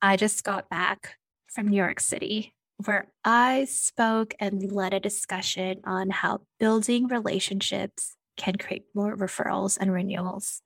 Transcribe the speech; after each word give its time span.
I 0.00 0.16
just 0.16 0.44
got 0.44 0.68
back 0.68 1.16
from 1.48 1.68
New 1.68 1.76
York 1.76 2.00
City 2.00 2.54
where 2.84 3.08
I 3.24 3.64
spoke 3.64 4.34
and 4.38 4.70
led 4.70 4.94
a 4.94 5.00
discussion 5.00 5.80
on 5.84 6.10
how 6.10 6.42
building 6.60 7.08
relationships 7.08 8.16
can 8.36 8.54
create 8.54 8.84
more 8.94 9.16
referrals 9.16 9.76
and 9.80 9.92
renewals. 9.92 10.62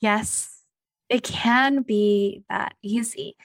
Yes, 0.00 0.62
it 1.08 1.22
can 1.22 1.82
be 1.82 2.42
that 2.48 2.74
easy. 2.82 3.36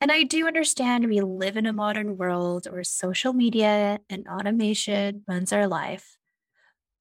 And 0.00 0.10
I 0.10 0.22
do 0.22 0.46
understand 0.46 1.06
we 1.06 1.20
live 1.20 1.56
in 1.56 1.66
a 1.66 1.72
modern 1.72 2.16
world 2.16 2.66
where 2.70 2.84
social 2.84 3.32
media 3.34 4.00
and 4.08 4.26
automation 4.26 5.22
runs 5.28 5.52
our 5.52 5.66
life. 5.66 6.16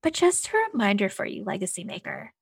But 0.02 0.14
just 0.14 0.50
a 0.50 0.58
reminder 0.74 1.08
for 1.08 1.26
you, 1.26 1.46
legacy 1.46 1.86
maker 1.86 2.34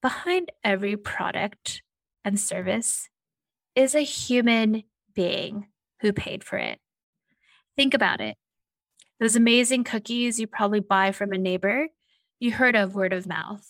behind 0.00 0.50
every 0.64 0.96
product 0.96 1.82
and 2.24 2.40
service 2.40 3.08
is 3.74 3.94
a 3.94 4.00
human 4.00 4.84
being 5.14 5.68
who 6.00 6.12
paid 6.12 6.44
for 6.44 6.58
it. 6.58 6.78
Think 7.76 7.94
about 7.94 8.20
it. 8.20 8.36
Those 9.20 9.36
amazing 9.36 9.84
cookies 9.84 10.40
you 10.40 10.46
probably 10.46 10.80
buy 10.80 11.12
from 11.12 11.32
a 11.32 11.38
neighbor, 11.38 11.88
you 12.40 12.52
heard 12.52 12.76
of 12.76 12.94
word 12.94 13.12
of 13.12 13.26
mouth. 13.26 13.66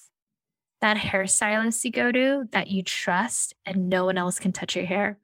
That 0.81 0.97
hairstylist 0.97 1.85
you 1.85 1.91
go 1.91 2.11
to 2.11 2.49
that 2.53 2.69
you 2.69 2.83
trust 2.83 3.55
and 3.65 3.89
no 3.89 4.05
one 4.07 4.19
else 4.19 4.39
can 4.39 4.53
touch 4.53 4.75
your 4.75 4.87
hair, 4.87 5.19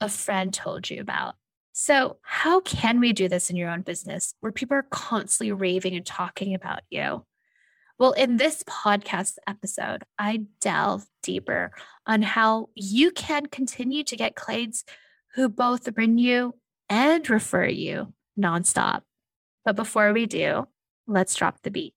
a 0.00 0.08
friend 0.08 0.52
told 0.52 0.90
you 0.90 1.00
about. 1.00 1.34
So, 1.72 2.18
how 2.22 2.60
can 2.60 3.00
we 3.00 3.12
do 3.12 3.28
this 3.28 3.50
in 3.50 3.56
your 3.56 3.68
own 3.68 3.80
business 3.80 4.34
where 4.38 4.52
people 4.52 4.76
are 4.76 4.86
constantly 4.90 5.50
raving 5.50 5.96
and 5.96 6.06
talking 6.06 6.54
about 6.54 6.80
you? 6.88 7.24
Well, 7.96 8.12
in 8.12 8.38
this 8.38 8.64
podcast 8.64 9.36
episode, 9.46 10.02
I 10.18 10.46
delve 10.60 11.06
deeper 11.22 11.70
on 12.06 12.22
how 12.22 12.70
you 12.74 13.12
can 13.12 13.46
continue 13.46 14.02
to 14.04 14.16
get 14.16 14.34
clients 14.34 14.84
who 15.34 15.48
both 15.48 15.86
you 16.18 16.54
and 16.88 17.28
refer 17.30 17.66
you 17.66 18.12
nonstop. 18.38 19.02
But 19.64 19.76
before 19.76 20.12
we 20.12 20.26
do, 20.26 20.66
let's 21.06 21.36
drop 21.36 21.62
the 21.62 21.70
beat. 21.70 21.94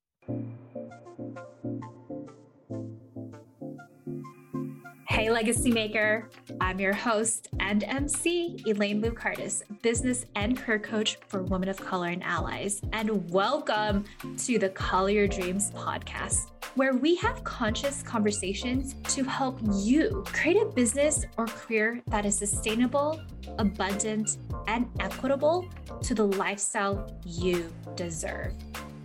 Hey, 5.18 5.32
Legacy 5.32 5.72
Maker. 5.72 6.30
I'm 6.62 6.80
your 6.80 6.94
host 6.94 7.48
and 7.60 7.84
MC, 7.84 8.56
Elaine 8.68 9.02
Lucardis, 9.02 9.64
business 9.82 10.28
and 10.36 10.56
career 10.56 10.78
coach 10.78 11.18
for 11.28 11.42
women 11.42 11.70
of 11.70 11.78
color 11.78 12.10
and 12.10 12.24
allies. 12.24 12.82
And 12.94 13.28
welcome 13.32 14.06
to 14.38 14.60
the 14.60 14.70
Color 14.70 15.10
Your 15.10 15.28
Dreams 15.28 15.72
podcast, 15.72 16.52
where 16.76 16.94
we 16.94 17.16
have 17.16 17.44
conscious 17.44 18.04
conversations 18.04 18.94
to 19.16 19.24
help 19.24 19.60
you 19.74 20.24
create 20.28 20.62
a 20.62 20.66
business 20.66 21.26
or 21.36 21.48
career 21.48 22.00
that 22.10 22.24
is 22.24 22.38
sustainable, 22.38 23.20
abundant, 23.58 24.38
and 24.68 24.88
equitable 25.00 25.68
to 26.04 26.14
the 26.14 26.28
lifestyle 26.28 27.20
you 27.26 27.74
deserve. 27.96 28.54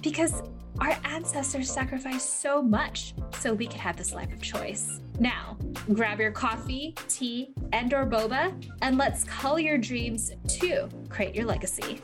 Because 0.02 0.42
our 0.78 0.94
ancestors 1.04 1.70
sacrificed 1.70 2.42
so 2.42 2.60
much 2.60 3.14
so 3.42 3.52
we 3.52 3.66
could 3.66 3.80
have 3.80 3.96
this 3.96 4.14
life 4.14 4.32
of 4.32 4.40
choice. 4.40 5.00
Now, 5.18 5.56
grab 5.92 6.20
your 6.20 6.30
coffee, 6.30 6.94
tea, 7.08 7.52
and 7.72 7.92
or 7.92 8.06
boba, 8.06 8.54
and 8.82 8.96
let's 8.96 9.24
call 9.24 9.58
your 9.58 9.78
dreams 9.78 10.30
to 10.60 10.88
create 11.08 11.34
your 11.34 11.44
legacy. 11.44 12.00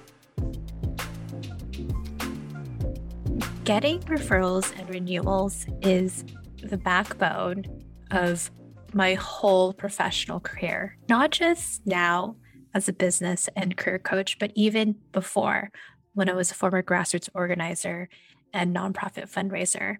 Getting 3.62 4.00
referrals 4.00 4.77
and 4.77 4.91
renewals 4.91 5.64
is 5.81 6.25
the 6.61 6.77
backbone 6.77 7.64
of 8.11 8.50
my 8.92 9.14
whole 9.14 9.72
professional 9.72 10.41
career, 10.41 10.97
not 11.09 11.31
just 11.31 11.86
now 11.86 12.34
as 12.75 12.89
a 12.89 12.92
business 12.92 13.48
and 13.55 13.77
career 13.77 14.00
coach, 14.00 14.41
but 14.41 14.50
even 14.56 14.97
before 15.12 15.70
when 16.14 16.28
I 16.28 16.33
was 16.33 16.50
a 16.50 16.55
former 16.55 16.83
grassroots 16.83 17.28
organizer 17.33 18.09
and 18.53 18.75
nonprofit 18.75 19.31
fundraiser. 19.31 19.98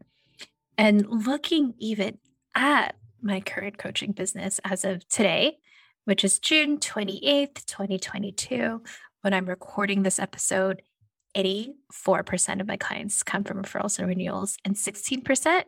And 0.79 1.07
looking 1.27 1.75
even 1.79 2.19
at 2.55 2.95
my 3.21 3.41
current 3.41 3.79
coaching 3.79 4.13
business 4.13 4.61
as 4.65 4.85
of 4.85 5.07
today, 5.09 5.59
which 6.05 6.25
is 6.25 6.39
June 6.39 6.79
28th, 6.79 7.67
2022, 7.67 8.81
when 9.23 9.35
I'm 9.35 9.47
recording 9.47 10.05
this 10.05 10.21
episode, 10.21 10.83
84% 11.37 12.61
of 12.61 12.67
my 12.67 12.77
clients 12.77 13.23
come 13.23 13.45
from 13.45 13.63
referrals 13.63 13.99
and 13.99 14.09
renewals, 14.09 14.57
and 14.65 14.77
16% 14.77 15.65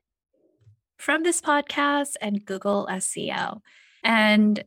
from 0.97 1.23
this 1.25 1.41
podcast 1.41 2.15
and 2.21 2.45
Google 2.45 2.87
SEO. 2.91 3.61
And 4.05 4.65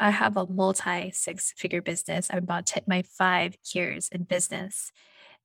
I 0.00 0.10
have 0.10 0.36
a 0.36 0.46
multi 0.46 1.12
six 1.12 1.52
figure 1.56 1.80
business. 1.80 2.28
I'm 2.30 2.38
about 2.38 2.66
to 2.66 2.74
hit 2.74 2.88
my 2.88 3.02
five 3.02 3.56
years 3.72 4.08
in 4.08 4.24
business. 4.24 4.90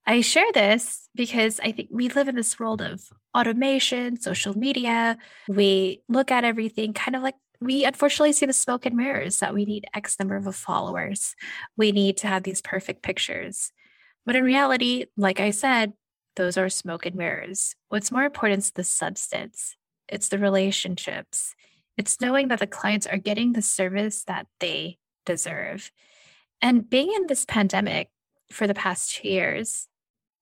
I 0.10 0.22
share 0.22 0.52
this 0.56 1.08
because 1.14 1.60
I 1.60 1.72
think 1.72 1.90
we 1.92 2.10
live 2.10 2.28
in 2.28 2.36
this 2.36 2.60
world 2.60 2.82
of 2.82 3.12
automation, 3.38 4.20
social 4.20 4.58
media. 4.58 5.20
We 5.48 6.02
look 6.10 6.32
at 6.32 6.44
everything 6.44 6.94
kind 6.94 7.16
of 7.16 7.22
like 7.22 7.36
we 7.62 7.86
unfortunately 7.86 8.34
see 8.34 8.48
the 8.48 8.54
smoke 8.54 8.88
and 8.88 8.96
mirrors 8.96 9.38
that 9.38 9.54
we 9.54 9.66
need 9.66 9.86
X 9.94 10.18
number 10.18 10.36
of 10.36 10.56
followers. 10.56 11.36
We 11.78 11.92
need 11.92 12.18
to 12.18 12.28
have 12.28 12.42
these 12.42 12.60
perfect 12.60 13.04
pictures. 13.04 13.72
But 14.26 14.36
in 14.36 14.44
reality, 14.44 15.06
like 15.16 15.40
I 15.40 15.52
said, 15.52 15.94
those 16.36 16.58
are 16.58 16.70
smoke 16.70 17.06
and 17.06 17.16
mirrors. 17.16 17.76
What's 17.90 18.12
more 18.12 18.24
important 18.24 18.64
is 18.64 18.72
the 18.72 18.84
substance, 18.84 19.76
it's 20.08 20.30
the 20.30 20.40
relationships, 20.40 21.54
it's 21.98 22.20
knowing 22.20 22.48
that 22.48 22.58
the 22.58 22.66
clients 22.66 23.06
are 23.06 23.18
getting 23.18 23.54
the 23.54 23.62
service 23.62 24.24
that 24.24 24.48
they 24.60 24.98
deserve. 25.28 25.92
And 26.64 26.90
being 26.90 27.14
in 27.14 27.28
this 27.28 27.46
pandemic 27.46 28.10
for 28.52 28.66
the 28.66 28.74
past 28.74 29.14
two 29.14 29.28
years, 29.28 29.88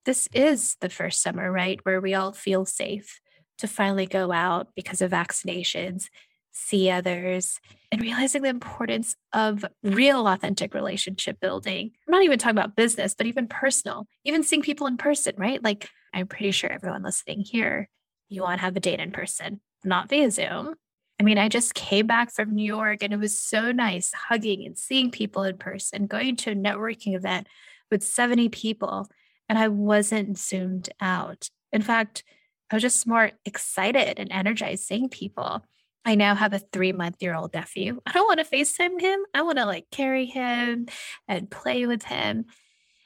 this 0.07 0.29
is 0.33 0.77
the 0.79 0.89
first 0.89 1.21
summer, 1.21 1.51
right? 1.51 1.79
Where 1.83 1.99
we 1.99 2.15
all 2.15 2.31
feel 2.31 2.65
safe 2.65 3.19
to 3.57 3.67
finally 3.67 4.05
go 4.05 4.31
out 4.31 4.69
because 4.73 5.01
of 5.01 5.11
vaccinations, 5.11 6.05
see 6.53 6.89
others, 6.89 7.59
and 7.91 8.01
realizing 8.01 8.41
the 8.41 8.49
importance 8.49 9.17
of 9.33 9.65
real, 9.83 10.25
authentic 10.25 10.73
relationship 10.73 11.41
building. 11.41 11.91
I'm 12.07 12.11
not 12.13 12.23
even 12.23 12.39
talking 12.39 12.57
about 12.57 12.77
business, 12.77 13.15
but 13.15 13.27
even 13.27 13.47
personal, 13.47 14.07
even 14.23 14.43
seeing 14.43 14.61
people 14.61 14.87
in 14.87 14.95
person, 14.95 15.33
right? 15.37 15.61
Like, 15.61 15.89
I'm 16.13 16.27
pretty 16.27 16.51
sure 16.51 16.71
everyone 16.71 17.03
listening 17.03 17.41
here, 17.41 17.89
you 18.29 18.43
want 18.43 18.59
to 18.59 18.65
have 18.65 18.77
a 18.77 18.79
date 18.79 19.01
in 19.01 19.11
person, 19.11 19.59
not 19.83 20.07
via 20.07 20.31
Zoom. 20.31 20.75
I 21.19 21.23
mean, 21.23 21.37
I 21.37 21.49
just 21.49 21.73
came 21.73 22.07
back 22.07 22.31
from 22.31 22.55
New 22.55 22.65
York 22.65 22.99
and 23.01 23.11
it 23.11 23.19
was 23.19 23.37
so 23.37 23.73
nice 23.73 24.13
hugging 24.13 24.65
and 24.65 24.77
seeing 24.77 25.11
people 25.11 25.43
in 25.43 25.57
person, 25.57 26.07
going 26.07 26.37
to 26.37 26.51
a 26.51 26.55
networking 26.55 27.13
event 27.13 27.47
with 27.91 28.03
70 28.03 28.47
people 28.49 29.09
and 29.49 29.57
I 29.57 29.67
wasn't 29.67 30.37
zoomed 30.37 30.89
out. 30.99 31.49
In 31.71 31.81
fact, 31.81 32.23
I 32.69 32.75
was 32.75 32.83
just 32.83 33.07
more 33.07 33.31
excited 33.45 34.19
and 34.19 34.31
energized 34.31 34.83
seeing 34.83 35.09
people. 35.09 35.63
I 36.05 36.15
now 36.15 36.35
have 36.35 36.53
a 36.53 36.59
three 36.59 36.93
month 36.93 37.17
year 37.21 37.35
old 37.35 37.53
nephew. 37.53 37.99
I 38.05 38.11
don't 38.11 38.27
want 38.27 38.39
to 38.39 38.45
FaceTime 38.45 38.99
him. 38.99 39.19
I 39.33 39.41
want 39.41 39.57
to 39.57 39.65
like 39.65 39.87
carry 39.91 40.25
him 40.25 40.87
and 41.27 41.51
play 41.51 41.85
with 41.85 42.03
him. 42.03 42.45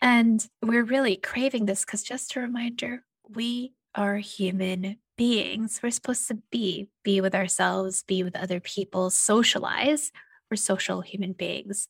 And 0.01 0.45
we're 0.61 0.83
really 0.83 1.15
craving 1.15 1.65
this 1.65 1.85
because 1.85 2.03
just 2.03 2.35
a 2.35 2.41
reminder, 2.41 3.03
we 3.29 3.73
are 3.95 4.17
human 4.17 4.97
beings. 5.17 5.79
We're 5.81 5.91
supposed 5.91 6.27
to 6.29 6.39
be, 6.51 6.89
be 7.03 7.21
with 7.21 7.35
ourselves, 7.35 8.03
be 8.03 8.23
with 8.23 8.35
other 8.35 8.59
people, 8.59 9.09
socialize. 9.09 10.11
We're 10.49 10.57
social 10.57 11.01
human 11.01 11.33
beings. 11.33 11.87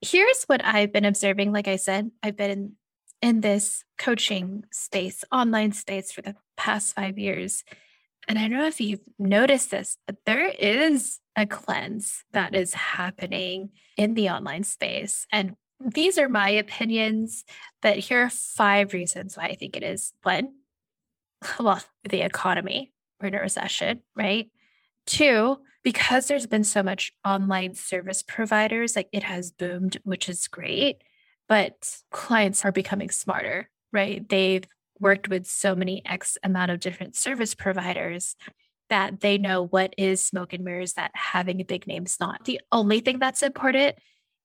Here's 0.00 0.44
what 0.44 0.64
I've 0.64 0.92
been 0.92 1.04
observing. 1.04 1.52
Like 1.52 1.68
I 1.68 1.76
said, 1.76 2.10
I've 2.22 2.36
been 2.36 2.72
in 3.22 3.40
this 3.40 3.84
coaching 3.98 4.64
space, 4.72 5.24
online 5.32 5.72
space 5.72 6.12
for 6.12 6.22
the 6.22 6.36
past 6.56 6.94
five 6.94 7.18
years. 7.18 7.64
And 8.28 8.38
I 8.38 8.42
don't 8.42 8.58
know 8.58 8.66
if 8.66 8.80
you've 8.80 9.00
noticed 9.18 9.70
this, 9.70 9.96
but 10.06 10.16
there 10.24 10.48
is 10.48 11.20
a 11.36 11.46
cleanse 11.46 12.24
that 12.32 12.54
is 12.54 12.74
happening 12.74 13.70
in 13.96 14.14
the 14.14 14.30
online 14.30 14.64
space. 14.64 15.26
And 15.30 15.56
these 15.80 16.18
are 16.18 16.28
my 16.28 16.48
opinions, 16.50 17.44
but 17.82 17.98
here 17.98 18.22
are 18.22 18.30
five 18.30 18.92
reasons 18.92 19.36
why 19.36 19.44
I 19.44 19.54
think 19.54 19.76
it 19.76 19.82
is. 19.82 20.12
One, 20.22 20.54
well, 21.60 21.82
the 22.08 22.22
economy. 22.22 22.92
We're 23.20 23.28
in 23.28 23.34
a 23.34 23.40
recession, 23.40 24.00
right? 24.16 24.50
Two, 25.06 25.58
because 25.82 26.26
there's 26.26 26.46
been 26.46 26.64
so 26.64 26.82
much 26.82 27.12
online 27.24 27.74
service 27.74 28.22
providers, 28.22 28.96
like 28.96 29.08
it 29.12 29.22
has 29.22 29.50
boomed, 29.50 29.98
which 30.02 30.28
is 30.28 30.48
great 30.48 31.02
but 31.48 31.96
clients 32.10 32.64
are 32.64 32.72
becoming 32.72 33.10
smarter, 33.10 33.68
right? 33.92 34.26
They've 34.28 34.64
worked 35.00 35.28
with 35.28 35.46
so 35.46 35.74
many 35.74 36.02
X 36.06 36.38
amount 36.42 36.70
of 36.70 36.80
different 36.80 37.16
service 37.16 37.54
providers 37.54 38.36
that 38.90 39.20
they 39.20 39.38
know 39.38 39.66
what 39.66 39.94
is 39.96 40.22
smoke 40.22 40.52
and 40.52 40.64
mirrors, 40.64 40.94
that 40.94 41.10
having 41.14 41.60
a 41.60 41.64
big 41.64 41.86
name 41.86 42.04
is 42.04 42.18
not 42.20 42.44
the 42.44 42.60
only 42.70 43.00
thing 43.00 43.18
that's 43.18 43.42
important. 43.42 43.96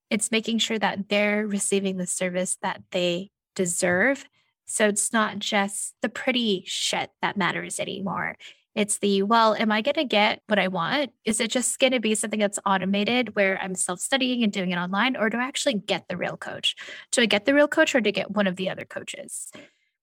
It's 0.08 0.30
making 0.30 0.58
sure 0.58 0.78
that 0.78 1.08
they're 1.08 1.46
receiving 1.46 1.96
the 1.96 2.06
service 2.06 2.56
that 2.62 2.82
they 2.90 3.30
deserve. 3.54 4.24
So 4.66 4.88
it's 4.88 5.12
not 5.12 5.38
just 5.38 5.94
the 6.02 6.08
pretty 6.08 6.64
shit 6.66 7.10
that 7.22 7.36
matters 7.36 7.78
anymore. 7.78 8.36
It's 8.74 8.98
the, 8.98 9.22
well, 9.24 9.54
am 9.54 9.72
I 9.72 9.82
going 9.82 9.94
to 9.94 10.04
get 10.04 10.42
what 10.46 10.58
I 10.58 10.68
want? 10.68 11.10
Is 11.24 11.40
it 11.40 11.50
just 11.50 11.78
going 11.80 11.92
to 11.92 12.00
be 12.00 12.14
something 12.14 12.38
that's 12.38 12.58
automated 12.64 13.34
where 13.34 13.58
I'm 13.60 13.74
self 13.74 14.00
studying 14.00 14.44
and 14.44 14.52
doing 14.52 14.70
it 14.70 14.76
online? 14.76 15.16
Or 15.16 15.28
do 15.28 15.38
I 15.38 15.44
actually 15.44 15.74
get 15.74 16.06
the 16.08 16.16
real 16.16 16.36
coach? 16.36 16.76
Do 17.10 17.20
I 17.20 17.26
get 17.26 17.46
the 17.46 17.54
real 17.54 17.66
coach 17.66 17.94
or 17.94 18.00
do 18.00 18.08
I 18.08 18.12
get 18.12 18.30
one 18.30 18.46
of 18.46 18.56
the 18.56 18.70
other 18.70 18.84
coaches? 18.84 19.50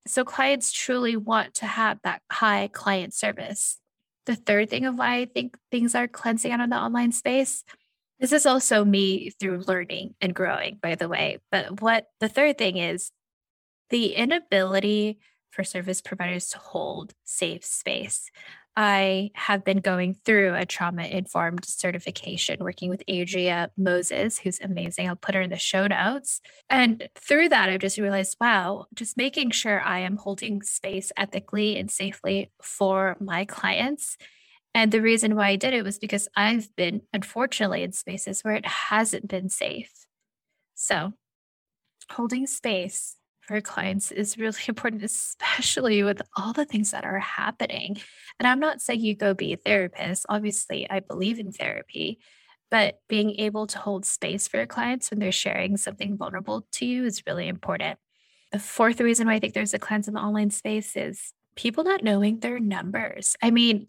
So 0.06 0.26
clients 0.26 0.72
truly 0.72 1.16
want 1.16 1.54
to 1.56 1.66
have 1.66 2.00
that 2.04 2.22
high 2.32 2.70
client 2.72 3.14
service. 3.14 3.80
The 4.26 4.36
third 4.36 4.70
thing 4.70 4.86
of 4.86 4.96
why 4.98 5.16
I 5.16 5.26
think 5.26 5.58
things 5.72 5.96
are 5.96 6.08
cleansing 6.08 6.52
out 6.52 6.60
of 6.60 6.70
the 6.70 6.78
online 6.78 7.14
space. 7.14 7.64
This 8.20 8.34
is 8.34 8.46
also 8.46 8.84
me 8.84 9.30
through 9.40 9.64
learning 9.68 10.16
and 10.20 10.34
growing, 10.34 10.80
by 10.82 10.96
the 10.96 11.08
way. 11.08 11.40
But 11.52 11.82
what 11.82 12.08
the 12.20 12.28
third 12.28 12.58
thing 12.58 12.78
is 12.78 13.12
the 13.90 14.14
inability 14.14 15.20
for 15.50 15.64
service 15.64 16.02
providers 16.02 16.50
to 16.50 16.58
hold 16.58 17.14
safe 17.24 17.64
space. 17.64 18.30
I 18.80 19.32
have 19.34 19.64
been 19.64 19.80
going 19.80 20.18
through 20.24 20.54
a 20.54 20.64
trauma 20.64 21.06
informed 21.06 21.66
certification 21.66 22.60
working 22.60 22.92
with 22.92 23.02
Adria 23.10 23.72
Moses, 23.76 24.38
who's 24.38 24.60
amazing. 24.62 25.10
I'll 25.10 25.16
put 25.16 25.34
her 25.34 25.42
in 25.42 25.50
the 25.50 25.58
show 25.58 25.88
notes. 25.88 26.42
And 26.70 27.10
through 27.16 27.50
that, 27.50 27.70
I've 27.70 27.80
just 27.80 27.98
realized 27.98 28.38
wow, 28.40 28.86
just 28.94 29.18
making 29.18 29.50
sure 29.50 29.82
I 29.82 30.00
am 30.00 30.18
holding 30.18 30.62
space 30.62 31.12
ethically 31.18 31.76
and 31.76 31.90
safely 31.90 32.52
for 32.62 33.18
my 33.20 33.46
clients. 33.46 34.16
And 34.76 34.92
the 34.92 35.02
reason 35.02 35.36
why 35.36 35.48
I 35.48 35.56
did 35.56 35.74
it 35.74 35.84
was 35.84 35.98
because 35.98 36.28
I've 36.36 36.74
been, 36.76 37.02
unfortunately, 37.12 37.82
in 37.82 37.94
spaces 37.94 38.42
where 38.42 38.54
it 38.54 38.68
hasn't 38.68 39.28
been 39.28 39.50
safe. 39.50 40.06
So, 40.76 41.14
holding 42.12 42.46
space 42.46 43.16
for 43.48 43.62
clients 43.62 44.12
is 44.12 44.38
really 44.38 44.60
important, 44.68 45.04
especially 45.04 46.04
with 46.04 46.22
all 46.36 46.54
the 46.54 46.66
things 46.66 46.92
that 46.92 47.06
are 47.06 47.20
happening. 47.20 47.98
And 48.40 48.48
I'm 48.48 48.60
not 48.60 48.82
saying 48.82 49.00
you 49.00 49.16
go 49.16 49.34
be 49.34 49.54
a 49.54 49.58
therapist. 49.58 50.26
Obviously, 50.30 50.90
I 50.90 51.00
believe 51.00 51.40
in 51.40 51.52
therapy, 51.52 52.20
but 52.70 53.00
being 53.08 53.40
able 53.40 53.66
to 53.68 53.80
hold 53.80 54.06
space 54.06 54.48
for 54.48 54.58
your 54.58 54.66
clients 54.68 55.10
when 55.10 55.20
they're 55.20 55.32
sharing 55.32 55.78
something 55.78 56.18
vulnerable 56.18 56.68
to 56.74 56.86
you 56.86 57.06
is 57.06 57.24
really 57.26 57.48
important. 57.48 57.98
The 58.52 58.60
fourth 58.60 59.02
reason 59.02 59.28
why 59.28 59.36
I 59.36 59.40
think 59.40 59.54
there's 59.54 59.74
a 59.74 59.80
cleanse 59.80 60.08
in 60.08 60.14
the 60.14 60.22
online 60.22 60.52
space 60.52 60.96
is 60.96 61.34
people 61.56 61.84
not 61.84 62.04
knowing 62.04 62.40
their 62.40 62.60
numbers. 62.60 63.36
I 63.42 63.52
mean, 63.52 63.88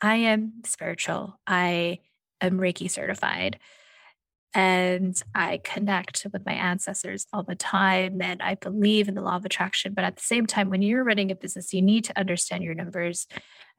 I 0.00 0.16
am 0.16 0.62
spiritual, 0.64 1.38
I 1.46 2.00
am 2.40 2.58
Reiki 2.58 2.90
certified 2.90 3.58
and 4.54 5.20
I 5.34 5.60
connect 5.64 6.26
with 6.32 6.46
my 6.46 6.52
ancestors 6.52 7.26
all 7.32 7.42
the 7.42 7.56
time. 7.56 8.22
And 8.22 8.40
I 8.40 8.54
believe 8.54 9.08
in 9.08 9.14
the 9.14 9.20
law 9.20 9.36
of 9.36 9.44
attraction. 9.44 9.94
But 9.94 10.04
at 10.04 10.16
the 10.16 10.22
same 10.22 10.46
time, 10.46 10.70
when 10.70 10.80
you're 10.80 11.04
running 11.04 11.30
a 11.30 11.34
business, 11.34 11.74
you 11.74 11.82
need 11.82 12.04
to 12.04 12.18
understand 12.18 12.62
your 12.62 12.74
numbers. 12.74 13.26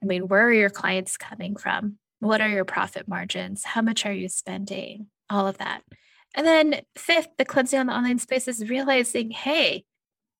I 0.03 0.05
mean, 0.05 0.27
where 0.27 0.47
are 0.47 0.53
your 0.53 0.69
clients 0.69 1.15
coming 1.15 1.55
from? 1.55 1.97
What 2.19 2.41
are 2.41 2.49
your 2.49 2.65
profit 2.65 3.07
margins? 3.07 3.63
How 3.63 3.81
much 3.81 4.05
are 4.05 4.13
you 4.13 4.27
spending? 4.27 5.07
All 5.29 5.47
of 5.47 5.57
that. 5.59 5.81
And 6.35 6.45
then, 6.45 6.81
fifth, 6.97 7.29
the 7.37 7.45
cleansing 7.45 7.79
on 7.79 7.87
the 7.87 7.93
online 7.93 8.19
space 8.19 8.47
is 8.47 8.69
realizing 8.69 9.31
hey, 9.31 9.85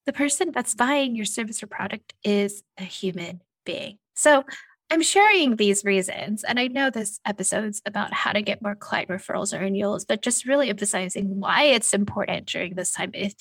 the 0.06 0.14
person 0.14 0.52
that's 0.54 0.76
buying 0.76 1.16
your 1.16 1.26
service 1.26 1.64
or 1.64 1.68
product 1.68 2.14
is 2.24 2.64
a 2.78 2.84
human 2.84 3.42
being. 3.66 3.98
So 4.14 4.44
I'm 4.92 5.02
sharing 5.02 5.56
these 5.56 5.84
reasons, 5.84 6.44
and 6.44 6.60
I 6.60 6.68
know 6.68 6.90
this 6.90 7.20
episode's 7.26 7.82
about 7.86 8.14
how 8.14 8.32
to 8.32 8.42
get 8.42 8.62
more 8.62 8.76
client 8.76 9.10
referrals 9.10 9.52
or 9.54 9.62
renewals, 9.62 10.06
but 10.06 10.22
just 10.22 10.46
really 10.46 10.70
emphasizing 10.70 11.40
why 11.40 11.64
it's 11.64 11.94
important 11.94 12.46
during 12.46 12.76
this 12.76 12.92
time. 12.92 13.12
If 13.14 13.34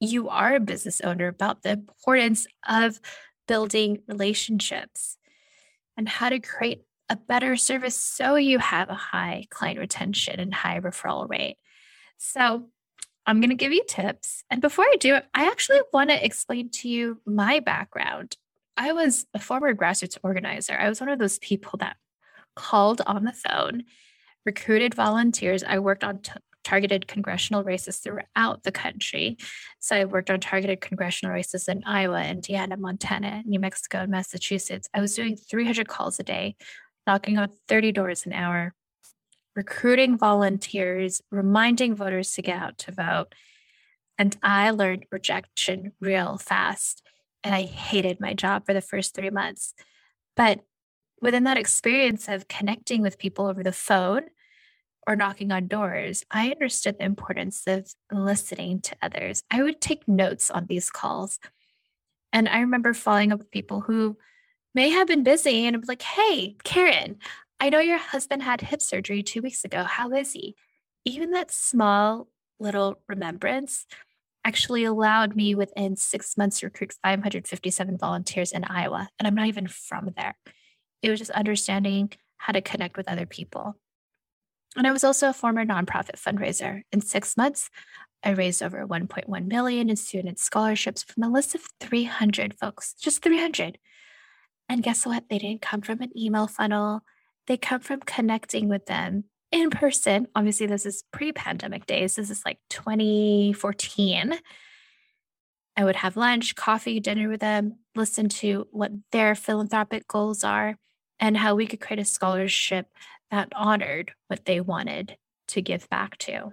you 0.00 0.28
are 0.28 0.56
a 0.56 0.60
business 0.60 1.00
owner, 1.00 1.28
about 1.28 1.62
the 1.62 1.70
importance 1.70 2.46
of 2.68 3.00
building 3.46 4.02
relationships 4.08 5.16
and 5.96 6.08
how 6.08 6.28
to 6.28 6.40
create 6.40 6.82
a 7.08 7.16
better 7.16 7.54
service 7.54 7.96
so 7.96 8.34
you 8.34 8.58
have 8.58 8.88
a 8.90 8.94
high 8.94 9.44
client 9.50 9.78
retention 9.78 10.40
and 10.40 10.52
high 10.52 10.80
referral 10.80 11.28
rate. 11.28 11.56
So, 12.18 12.68
I'm 13.26 13.40
going 13.40 13.50
to 13.50 13.56
give 13.56 13.72
you 13.72 13.84
tips. 13.88 14.44
And 14.50 14.60
before 14.60 14.84
I 14.84 14.96
do 15.00 15.18
I 15.32 15.46
actually 15.46 15.80
want 15.92 16.10
to 16.10 16.24
explain 16.24 16.68
to 16.70 16.88
you 16.88 17.20
my 17.24 17.60
background 17.60 18.36
I 18.76 18.92
was 18.92 19.26
a 19.34 19.38
former 19.38 19.74
grassroots 19.74 20.18
organizer. 20.22 20.76
I 20.78 20.88
was 20.88 21.00
one 21.00 21.08
of 21.08 21.18
those 21.18 21.38
people 21.38 21.76
that 21.78 21.96
called 22.56 23.00
on 23.06 23.24
the 23.24 23.32
phone, 23.32 23.84
recruited 24.44 24.94
volunteers. 24.94 25.62
I 25.62 25.78
worked 25.78 26.04
on 26.04 26.18
t- 26.18 26.32
targeted 26.64 27.06
congressional 27.06 27.62
races 27.62 27.98
throughout 27.98 28.62
the 28.62 28.72
country. 28.72 29.36
So 29.80 29.96
I 29.96 30.04
worked 30.06 30.30
on 30.30 30.40
targeted 30.40 30.80
congressional 30.80 31.34
races 31.34 31.68
in 31.68 31.84
Iowa, 31.84 32.24
Indiana, 32.24 32.76
Montana, 32.76 33.42
New 33.44 33.60
Mexico, 33.60 33.98
and 33.98 34.10
Massachusetts. 34.10 34.88
I 34.94 35.00
was 35.00 35.14
doing 35.14 35.36
300 35.36 35.86
calls 35.86 36.18
a 36.18 36.22
day, 36.22 36.56
knocking 37.06 37.38
on 37.38 37.50
30 37.68 37.92
doors 37.92 38.26
an 38.26 38.32
hour, 38.32 38.74
recruiting 39.54 40.16
volunteers, 40.18 41.20
reminding 41.30 41.94
voters 41.94 42.32
to 42.32 42.42
get 42.42 42.58
out 42.58 42.78
to 42.78 42.92
vote. 42.92 43.34
And 44.18 44.36
I 44.42 44.70
learned 44.70 45.06
rejection 45.12 45.92
real 46.00 46.38
fast 46.38 47.03
and 47.44 47.54
I 47.54 47.62
hated 47.62 48.18
my 48.20 48.32
job 48.32 48.64
for 48.64 48.72
the 48.72 48.80
first 48.80 49.14
three 49.14 49.30
months. 49.30 49.74
But 50.34 50.60
within 51.20 51.44
that 51.44 51.58
experience 51.58 52.28
of 52.28 52.48
connecting 52.48 53.02
with 53.02 53.18
people 53.18 53.46
over 53.46 53.62
the 53.62 53.72
phone 53.72 54.22
or 55.06 55.14
knocking 55.14 55.52
on 55.52 55.68
doors, 55.68 56.24
I 56.30 56.50
understood 56.50 56.98
the 56.98 57.04
importance 57.04 57.62
of 57.66 57.92
listening 58.10 58.80
to 58.80 58.96
others. 59.02 59.42
I 59.50 59.62
would 59.62 59.80
take 59.80 60.08
notes 60.08 60.50
on 60.50 60.66
these 60.66 60.90
calls. 60.90 61.38
And 62.32 62.48
I 62.48 62.60
remember 62.60 62.94
following 62.94 63.30
up 63.30 63.38
with 63.38 63.50
people 63.50 63.82
who 63.82 64.16
may 64.74 64.88
have 64.88 65.06
been 65.06 65.22
busy 65.22 65.66
and 65.66 65.80
be 65.80 65.86
like, 65.86 66.02
hey, 66.02 66.56
Karen, 66.64 67.18
I 67.60 67.68
know 67.68 67.78
your 67.78 67.98
husband 67.98 68.42
had 68.42 68.60
hip 68.60 68.82
surgery 68.82 69.22
two 69.22 69.42
weeks 69.42 69.64
ago. 69.64 69.84
How 69.84 70.10
is 70.12 70.32
he? 70.32 70.56
Even 71.04 71.30
that 71.32 71.52
small 71.52 72.28
little 72.58 72.98
remembrance 73.08 73.86
actually 74.44 74.84
allowed 74.84 75.34
me 75.34 75.54
within 75.54 75.96
six 75.96 76.36
months 76.36 76.60
to 76.60 76.66
recruit 76.66 76.94
557 77.02 77.98
volunteers 77.98 78.52
in 78.52 78.64
Iowa. 78.64 79.08
And 79.18 79.26
I'm 79.26 79.34
not 79.34 79.46
even 79.46 79.66
from 79.66 80.10
there. 80.16 80.36
It 81.02 81.10
was 81.10 81.18
just 81.18 81.30
understanding 81.30 82.12
how 82.36 82.52
to 82.52 82.60
connect 82.60 82.96
with 82.96 83.08
other 83.08 83.26
people. 83.26 83.76
And 84.76 84.86
I 84.86 84.92
was 84.92 85.04
also 85.04 85.28
a 85.28 85.34
former 85.34 85.64
nonprofit 85.64 86.20
fundraiser. 86.20 86.82
In 86.92 87.00
six 87.00 87.36
months, 87.36 87.70
I 88.24 88.30
raised 88.30 88.62
over 88.62 88.86
1.1 88.86 89.46
million 89.46 89.90
in 89.90 89.96
student 89.96 90.38
scholarships 90.38 91.02
from 91.02 91.22
a 91.22 91.28
list 91.28 91.54
of 91.54 91.62
300 91.80 92.54
folks, 92.58 92.94
just 92.94 93.22
300. 93.22 93.78
And 94.68 94.82
guess 94.82 95.06
what? 95.06 95.24
They 95.28 95.38
didn't 95.38 95.62
come 95.62 95.82
from 95.82 96.00
an 96.00 96.16
email 96.18 96.46
funnel. 96.46 97.02
They 97.46 97.56
come 97.56 97.80
from 97.80 98.00
connecting 98.00 98.68
with 98.68 98.86
them 98.86 99.24
in 99.54 99.70
person. 99.70 100.26
Obviously, 100.34 100.66
this 100.66 100.84
is 100.84 101.04
pre 101.12 101.32
pandemic 101.32 101.86
days. 101.86 102.16
This 102.16 102.28
is 102.28 102.42
like 102.44 102.58
2014. 102.70 104.34
I 105.76 105.84
would 105.84 105.96
have 105.96 106.16
lunch, 106.16 106.56
coffee, 106.56 107.00
dinner 107.00 107.28
with 107.28 107.40
them, 107.40 107.78
listen 107.94 108.28
to 108.28 108.66
what 108.70 108.90
their 109.12 109.34
philanthropic 109.34 110.06
goals 110.08 110.44
are, 110.44 110.76
and 111.20 111.36
how 111.36 111.54
we 111.54 111.66
could 111.66 111.80
create 111.80 112.00
a 112.00 112.04
scholarship 112.04 112.88
that 113.30 113.48
honored 113.54 114.12
what 114.26 114.44
they 114.44 114.60
wanted 114.60 115.16
to 115.48 115.62
give 115.62 115.88
back 115.88 116.18
to. 116.18 116.52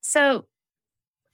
So, 0.00 0.46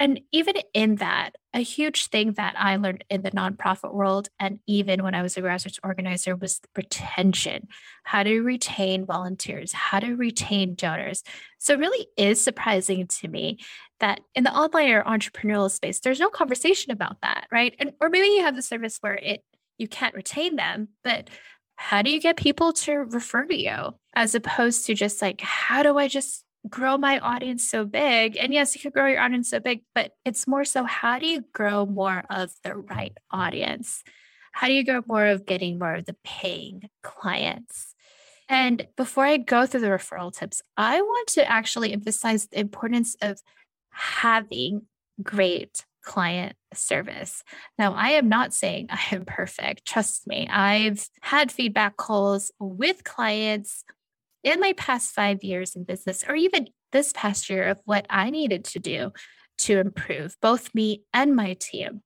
and 0.00 0.20
even 0.32 0.54
in 0.72 0.96
that, 0.96 1.32
a 1.52 1.60
huge 1.60 2.06
thing 2.06 2.32
that 2.32 2.54
I 2.56 2.76
learned 2.76 3.04
in 3.10 3.22
the 3.22 3.30
nonprofit 3.32 3.92
world, 3.92 4.28
and 4.40 4.58
even 4.66 5.02
when 5.02 5.14
I 5.14 5.20
was 5.20 5.36
a 5.36 5.42
grassroots 5.42 5.78
organizer, 5.84 6.34
was 6.34 6.60
retention 6.74 7.68
how 8.04 8.22
to 8.22 8.40
retain 8.40 9.04
volunteers, 9.04 9.72
how 9.72 10.00
to 10.00 10.16
retain 10.16 10.74
donors. 10.74 11.22
So, 11.58 11.74
it 11.74 11.80
really 11.80 12.06
is 12.16 12.40
surprising 12.40 13.06
to 13.06 13.28
me 13.28 13.58
that 14.00 14.20
in 14.34 14.44
the 14.44 14.52
online 14.52 14.88
or 14.90 15.04
entrepreneurial 15.04 15.70
space, 15.70 16.00
there's 16.00 16.20
no 16.20 16.30
conversation 16.30 16.90
about 16.92 17.20
that, 17.20 17.46
right? 17.52 17.74
And 17.78 17.92
or 18.00 18.08
maybe 18.08 18.28
you 18.28 18.42
have 18.42 18.56
the 18.56 18.62
service 18.62 18.96
where 19.02 19.14
it 19.14 19.44
you 19.76 19.86
can't 19.86 20.14
retain 20.14 20.56
them, 20.56 20.88
but 21.04 21.28
how 21.76 22.02
do 22.02 22.10
you 22.10 22.20
get 22.20 22.36
people 22.36 22.72
to 22.74 22.92
refer 22.92 23.46
to 23.46 23.56
you 23.56 23.94
as 24.14 24.34
opposed 24.34 24.86
to 24.86 24.94
just 24.94 25.22
like, 25.22 25.40
how 25.40 25.82
do 25.82 25.96
I 25.96 26.08
just 26.08 26.44
grow 26.68 26.98
my 26.98 27.18
audience 27.18 27.68
so 27.68 27.84
big. 27.84 28.36
And 28.36 28.52
yes, 28.52 28.74
you 28.74 28.80
could 28.80 28.92
grow 28.92 29.06
your 29.06 29.20
audience 29.20 29.50
so 29.50 29.60
big, 29.60 29.82
but 29.94 30.12
it's 30.24 30.46
more 30.46 30.64
so 30.64 30.84
how 30.84 31.18
do 31.18 31.26
you 31.26 31.44
grow 31.52 31.86
more 31.86 32.24
of 32.28 32.52
the 32.62 32.76
right 32.76 33.16
audience? 33.30 34.02
How 34.52 34.66
do 34.66 34.74
you 34.74 34.84
grow 34.84 35.02
more 35.06 35.26
of 35.26 35.46
getting 35.46 35.78
more 35.78 35.94
of 35.94 36.06
the 36.06 36.16
paying 36.24 36.90
clients? 37.02 37.94
And 38.48 38.88
before 38.96 39.24
I 39.24 39.36
go 39.36 39.64
through 39.64 39.80
the 39.80 39.86
referral 39.86 40.36
tips, 40.36 40.60
I 40.76 41.00
want 41.00 41.28
to 41.28 41.48
actually 41.48 41.92
emphasize 41.92 42.48
the 42.48 42.58
importance 42.58 43.16
of 43.22 43.40
having 43.90 44.82
great 45.22 45.84
client 46.02 46.56
service. 46.74 47.44
Now, 47.78 47.94
I 47.94 48.10
am 48.10 48.28
not 48.28 48.52
saying 48.52 48.88
I 48.90 49.14
am 49.14 49.24
perfect. 49.24 49.86
Trust 49.86 50.26
me, 50.26 50.48
I've 50.48 51.08
had 51.20 51.52
feedback 51.52 51.96
calls 51.96 52.50
with 52.58 53.04
clients 53.04 53.84
in 54.42 54.60
my 54.60 54.72
past 54.76 55.14
five 55.14 55.42
years 55.42 55.76
in 55.76 55.84
business, 55.84 56.24
or 56.28 56.34
even 56.34 56.68
this 56.92 57.12
past 57.14 57.50
year, 57.50 57.64
of 57.64 57.80
what 57.84 58.06
I 58.10 58.30
needed 58.30 58.64
to 58.66 58.78
do 58.78 59.12
to 59.58 59.78
improve 59.78 60.36
both 60.40 60.74
me 60.74 61.02
and 61.12 61.36
my 61.36 61.54
team. 61.54 62.02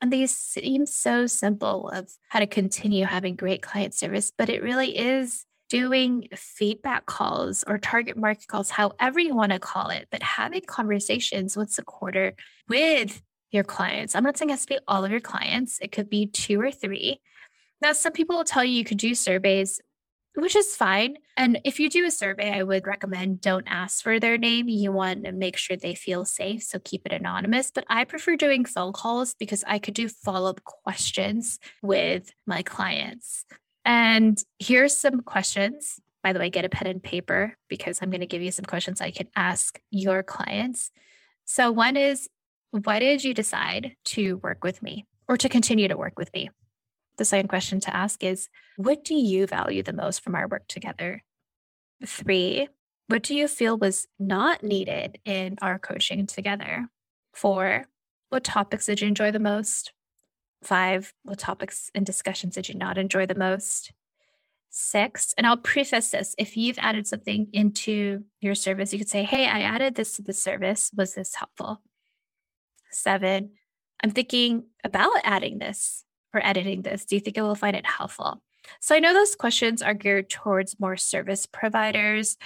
And 0.00 0.12
these 0.12 0.34
seem 0.34 0.86
so 0.86 1.26
simple 1.26 1.88
of 1.90 2.10
how 2.28 2.38
to 2.38 2.46
continue 2.46 3.04
having 3.04 3.36
great 3.36 3.60
client 3.60 3.92
service, 3.94 4.32
but 4.36 4.48
it 4.48 4.62
really 4.62 4.96
is 4.96 5.44
doing 5.68 6.26
feedback 6.34 7.06
calls 7.06 7.64
or 7.66 7.78
target 7.78 8.16
market 8.16 8.46
calls, 8.48 8.70
however 8.70 9.20
you 9.20 9.34
want 9.34 9.52
to 9.52 9.58
call 9.58 9.88
it, 9.90 10.08
but 10.10 10.22
having 10.22 10.62
conversations 10.66 11.56
once 11.56 11.78
a 11.78 11.82
quarter 11.82 12.34
with 12.68 13.22
your 13.52 13.64
clients. 13.64 14.14
I'm 14.14 14.24
not 14.24 14.36
saying 14.36 14.50
it 14.50 14.54
has 14.54 14.62
to 14.62 14.74
be 14.74 14.78
all 14.88 15.04
of 15.04 15.10
your 15.10 15.20
clients, 15.20 15.78
it 15.80 15.92
could 15.92 16.10
be 16.10 16.26
two 16.26 16.60
or 16.60 16.70
three. 16.70 17.20
Now, 17.82 17.92
some 17.92 18.12
people 18.12 18.36
will 18.36 18.44
tell 18.44 18.64
you 18.64 18.72
you 18.72 18.84
could 18.84 18.98
do 18.98 19.14
surveys 19.14 19.80
which 20.34 20.54
is 20.54 20.76
fine. 20.76 21.16
And 21.36 21.60
if 21.64 21.80
you 21.80 21.90
do 21.90 22.06
a 22.06 22.10
survey, 22.10 22.52
I 22.52 22.62
would 22.62 22.86
recommend 22.86 23.40
don't 23.40 23.66
ask 23.66 24.02
for 24.02 24.20
their 24.20 24.38
name. 24.38 24.68
You 24.68 24.92
want 24.92 25.24
to 25.24 25.32
make 25.32 25.56
sure 25.56 25.76
they 25.76 25.94
feel 25.94 26.24
safe. 26.24 26.62
So 26.62 26.78
keep 26.78 27.06
it 27.06 27.12
anonymous. 27.12 27.70
But 27.70 27.84
I 27.88 28.04
prefer 28.04 28.36
doing 28.36 28.64
phone 28.64 28.92
calls 28.92 29.34
because 29.34 29.64
I 29.66 29.78
could 29.78 29.94
do 29.94 30.08
follow 30.08 30.50
up 30.50 30.62
questions 30.64 31.58
with 31.82 32.30
my 32.46 32.62
clients. 32.62 33.44
And 33.84 34.38
here's 34.58 34.96
some 34.96 35.20
questions. 35.22 36.00
By 36.22 36.32
the 36.32 36.38
way, 36.38 36.50
get 36.50 36.66
a 36.66 36.68
pen 36.68 36.86
and 36.86 37.02
paper 37.02 37.56
because 37.68 38.00
I'm 38.02 38.10
going 38.10 38.20
to 38.20 38.26
give 38.26 38.42
you 38.42 38.50
some 38.50 38.66
questions 38.66 39.00
I 39.00 39.10
can 39.10 39.28
ask 39.34 39.80
your 39.90 40.22
clients. 40.22 40.90
So, 41.46 41.72
one 41.72 41.96
is, 41.96 42.28
why 42.70 42.98
did 42.98 43.24
you 43.24 43.32
decide 43.32 43.96
to 44.04 44.36
work 44.36 44.62
with 44.62 44.82
me 44.82 45.06
or 45.28 45.38
to 45.38 45.48
continue 45.48 45.88
to 45.88 45.96
work 45.96 46.18
with 46.18 46.32
me? 46.34 46.50
The 47.20 47.26
second 47.26 47.48
question 47.48 47.80
to 47.80 47.94
ask 47.94 48.24
is 48.24 48.48
What 48.78 49.04
do 49.04 49.14
you 49.14 49.46
value 49.46 49.82
the 49.82 49.92
most 49.92 50.22
from 50.22 50.34
our 50.34 50.48
work 50.48 50.66
together? 50.68 51.22
Three, 52.06 52.66
what 53.08 53.22
do 53.22 53.34
you 53.34 53.46
feel 53.46 53.76
was 53.76 54.08
not 54.18 54.62
needed 54.62 55.18
in 55.26 55.58
our 55.60 55.78
coaching 55.78 56.26
together? 56.26 56.88
Four, 57.34 57.84
what 58.30 58.42
topics 58.42 58.86
did 58.86 59.02
you 59.02 59.08
enjoy 59.08 59.32
the 59.32 59.38
most? 59.38 59.92
Five, 60.62 61.12
what 61.22 61.38
topics 61.38 61.90
and 61.94 62.06
discussions 62.06 62.54
did 62.54 62.70
you 62.70 62.74
not 62.74 62.96
enjoy 62.96 63.26
the 63.26 63.34
most? 63.34 63.92
Six, 64.70 65.34
and 65.36 65.46
I'll 65.46 65.58
preface 65.58 66.12
this 66.12 66.34
if 66.38 66.56
you've 66.56 66.78
added 66.78 67.06
something 67.06 67.48
into 67.52 68.24
your 68.40 68.54
service, 68.54 68.94
you 68.94 68.98
could 68.98 69.10
say, 69.10 69.24
Hey, 69.24 69.44
I 69.46 69.60
added 69.60 69.94
this 69.94 70.16
to 70.16 70.22
the 70.22 70.32
service. 70.32 70.90
Was 70.96 71.16
this 71.16 71.34
helpful? 71.34 71.82
Seven, 72.90 73.50
I'm 74.02 74.10
thinking 74.10 74.68
about 74.82 75.12
adding 75.22 75.58
this 75.58 76.06
for 76.30 76.44
editing 76.44 76.82
this? 76.82 77.04
Do 77.04 77.16
you 77.16 77.20
think 77.20 77.36
it 77.36 77.42
will 77.42 77.54
find 77.54 77.76
it 77.76 77.86
helpful? 77.86 78.42
So 78.80 78.94
I 78.94 79.00
know 79.00 79.12
those 79.12 79.34
questions 79.34 79.82
are 79.82 79.94
geared 79.94 80.30
towards 80.30 80.78
more 80.78 80.96
service 80.96 81.46
providers 81.46 82.36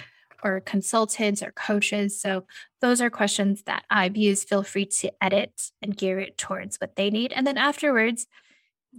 or 0.43 0.59
consultants 0.59 1.41
or 1.41 1.51
coaches. 1.51 2.19
So 2.19 2.45
those 2.81 3.01
are 3.01 3.09
questions 3.09 3.63
that 3.63 3.83
I've 3.89 4.17
used. 4.17 4.47
Feel 4.47 4.63
free 4.63 4.85
to 4.85 5.11
edit 5.21 5.71
and 5.81 5.97
gear 5.97 6.19
it 6.19 6.37
towards 6.37 6.77
what 6.77 6.95
they 6.95 7.09
need. 7.09 7.33
And 7.33 7.45
then 7.45 7.57
afterwards, 7.57 8.27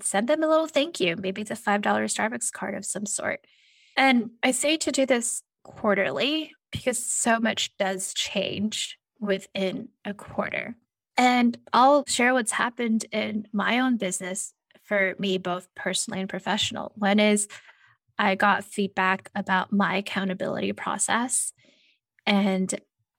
send 0.02 0.28
them 0.28 0.42
a 0.42 0.48
little 0.48 0.66
thank 0.66 1.00
you. 1.00 1.16
Maybe 1.16 1.42
it's 1.42 1.50
a 1.50 1.54
$5 1.54 1.80
Starbucks 1.82 2.52
card 2.52 2.74
of 2.74 2.84
some 2.84 3.06
sort. 3.06 3.46
And 3.96 4.30
I 4.42 4.50
say 4.50 4.76
to 4.78 4.92
do 4.92 5.06
this 5.06 5.42
quarterly 5.62 6.52
because 6.70 6.98
so 7.04 7.40
much 7.40 7.76
does 7.76 8.12
change 8.12 8.98
within 9.20 9.88
a 10.04 10.12
quarter. 10.12 10.76
And 11.16 11.56
I'll 11.72 12.04
share 12.06 12.34
what's 12.34 12.52
happened 12.52 13.06
in 13.10 13.48
my 13.52 13.78
own 13.80 13.96
business 13.96 14.52
for 14.86 15.14
me, 15.18 15.38
both 15.38 15.68
personally 15.74 16.20
and 16.20 16.28
professional. 16.28 16.92
One 16.94 17.20
is 17.20 17.48
I 18.18 18.34
got 18.34 18.64
feedback 18.64 19.30
about 19.34 19.72
my 19.72 19.96
accountability 19.96 20.72
process, 20.72 21.52
and 22.24 22.72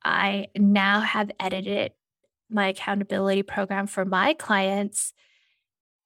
I 0.04 0.48
now 0.56 1.02
have 1.02 1.32
edited 1.40 1.92
my 2.50 2.70
accountability 2.70 3.44
program 3.44 3.88
for 3.88 4.06
my 4.06 4.34
clients 4.34 5.14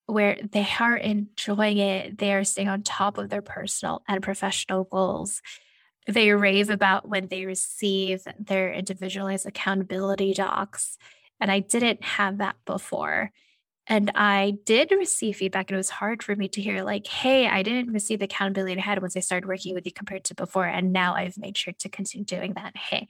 where 0.08 0.38
they 0.52 0.68
are 0.80 0.98
enjoying 0.98 1.78
it. 1.78 2.18
They 2.18 2.34
are 2.34 2.44
staying 2.44 2.68
on 2.68 2.84
top 2.84 3.18
of 3.18 3.30
their 3.30 3.42
personal 3.42 4.04
and 4.08 4.22
professional 4.22 4.84
goals. 4.84 5.42
They 6.08 6.32
rave 6.32 6.70
about 6.70 7.08
when 7.08 7.28
they 7.28 7.46
receive 7.46 8.24
their 8.40 8.74
individualized 8.74 9.46
accountability 9.46 10.34
docs. 10.34 10.98
And 11.40 11.52
I 11.52 11.60
didn't 11.60 12.04
have 12.04 12.40
that 12.40 12.56
before. 12.66 13.32
And 13.88 14.12
I 14.16 14.54
did 14.66 14.92
receive 14.92 15.38
feedback, 15.38 15.70
and 15.70 15.76
it 15.76 15.78
was 15.78 15.90
hard 15.90 16.24
for 16.24 16.36
me 16.36 16.48
to 16.50 16.62
hear, 16.62 16.84
like, 16.84 17.08
hey, 17.08 17.48
I 17.48 17.64
didn't 17.64 17.92
receive 17.92 18.20
the 18.20 18.26
accountability 18.26 18.80
I 18.80 18.84
had 18.84 19.02
once 19.02 19.18
I 19.18 19.22
started 19.22 19.48
working 19.48 19.74
with 19.74 19.86
you 19.86 19.92
compared 19.92 20.24
to 20.26 20.36
before. 20.36 20.66
And 20.66 20.94
now 20.94 21.16
I've 21.16 21.38
made 21.38 21.58
sure 21.58 21.74
to 21.80 21.90
continue 21.90 22.26
doing 22.26 22.54
that. 22.54 22.78
Hey, 22.78 23.08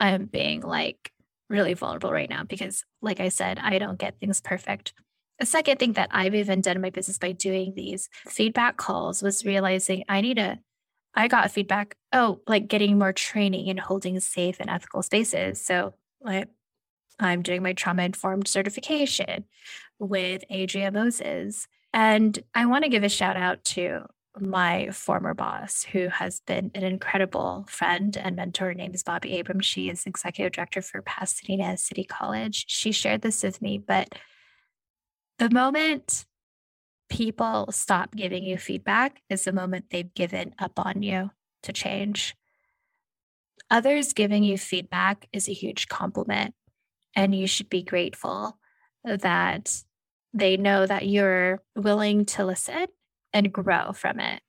I'm 0.00 0.26
being 0.26 0.62
like 0.62 1.12
really 1.48 1.74
vulnerable 1.74 2.12
right 2.12 2.30
now 2.30 2.44
because, 2.44 2.84
like 3.02 3.20
I 3.20 3.28
said, 3.28 3.58
I 3.58 3.78
don't 3.78 3.98
get 3.98 4.18
things 4.18 4.40
perfect. 4.40 4.94
The 5.38 5.46
second 5.46 5.78
thing 5.78 5.92
that 5.92 6.08
I've 6.10 6.34
even 6.34 6.62
done 6.62 6.76
in 6.76 6.82
my 6.82 6.90
business 6.90 7.18
by 7.18 7.32
doing 7.32 7.74
these 7.76 8.08
feedback 8.26 8.76
calls 8.76 9.22
was 9.22 9.44
realizing 9.44 10.04
I 10.08 10.20
need 10.20 10.38
a 10.38 10.58
I 11.14 11.28
got 11.28 11.50
feedback, 11.50 11.96
oh, 12.12 12.40
like 12.46 12.68
getting 12.68 12.98
more 12.98 13.12
training 13.12 13.68
and 13.70 13.80
holding 13.80 14.20
safe 14.20 14.56
and 14.60 14.70
ethical 14.70 15.02
spaces. 15.02 15.60
So 15.60 15.94
like 16.20 16.48
I'm 17.18 17.42
doing 17.42 17.62
my 17.62 17.72
trauma 17.72 18.02
informed 18.02 18.48
certification 18.48 19.44
with 19.98 20.44
Adria 20.50 20.92
Moses. 20.92 21.66
And 21.92 22.38
I 22.54 22.66
want 22.66 22.84
to 22.84 22.90
give 22.90 23.02
a 23.02 23.08
shout 23.08 23.36
out 23.36 23.64
to 23.66 24.06
my 24.40 24.90
former 24.90 25.34
boss, 25.34 25.82
who 25.82 26.08
has 26.08 26.40
been 26.40 26.70
an 26.74 26.84
incredible 26.84 27.66
friend 27.68 28.16
and 28.16 28.36
mentor. 28.36 28.66
Her 28.66 28.74
name 28.74 28.94
is 28.94 29.02
Bobby 29.02 29.36
Abrams. 29.36 29.66
She 29.66 29.88
is 29.88 30.06
executive 30.06 30.52
director 30.52 30.82
for 30.82 31.02
Pasadena 31.02 31.76
City 31.76 32.04
College. 32.04 32.64
She 32.68 32.92
shared 32.92 33.22
this 33.22 33.42
with 33.42 33.60
me, 33.60 33.78
but 33.78 34.14
the 35.38 35.50
moment 35.50 36.24
people 37.08 37.68
stop 37.70 38.14
giving 38.14 38.44
you 38.44 38.58
feedback 38.58 39.20
is 39.30 39.44
the 39.44 39.52
moment 39.52 39.86
they've 39.90 40.12
given 40.14 40.54
up 40.58 40.78
on 40.78 41.02
you 41.02 41.30
to 41.62 41.72
change. 41.72 42.36
Others 43.70 44.12
giving 44.12 44.44
you 44.44 44.56
feedback 44.56 45.28
is 45.32 45.48
a 45.48 45.52
huge 45.52 45.88
compliment, 45.88 46.54
and 47.18 47.34
you 47.34 47.48
should 47.48 47.68
be 47.68 47.82
grateful 47.82 48.56
that 49.04 49.82
they 50.32 50.56
know 50.56 50.86
that 50.86 51.08
you're 51.08 51.60
willing 51.74 52.24
to 52.24 52.44
listen 52.44 52.86
and 53.32 53.52
grow 53.52 53.92
from 53.92 54.20
it. 54.20 54.40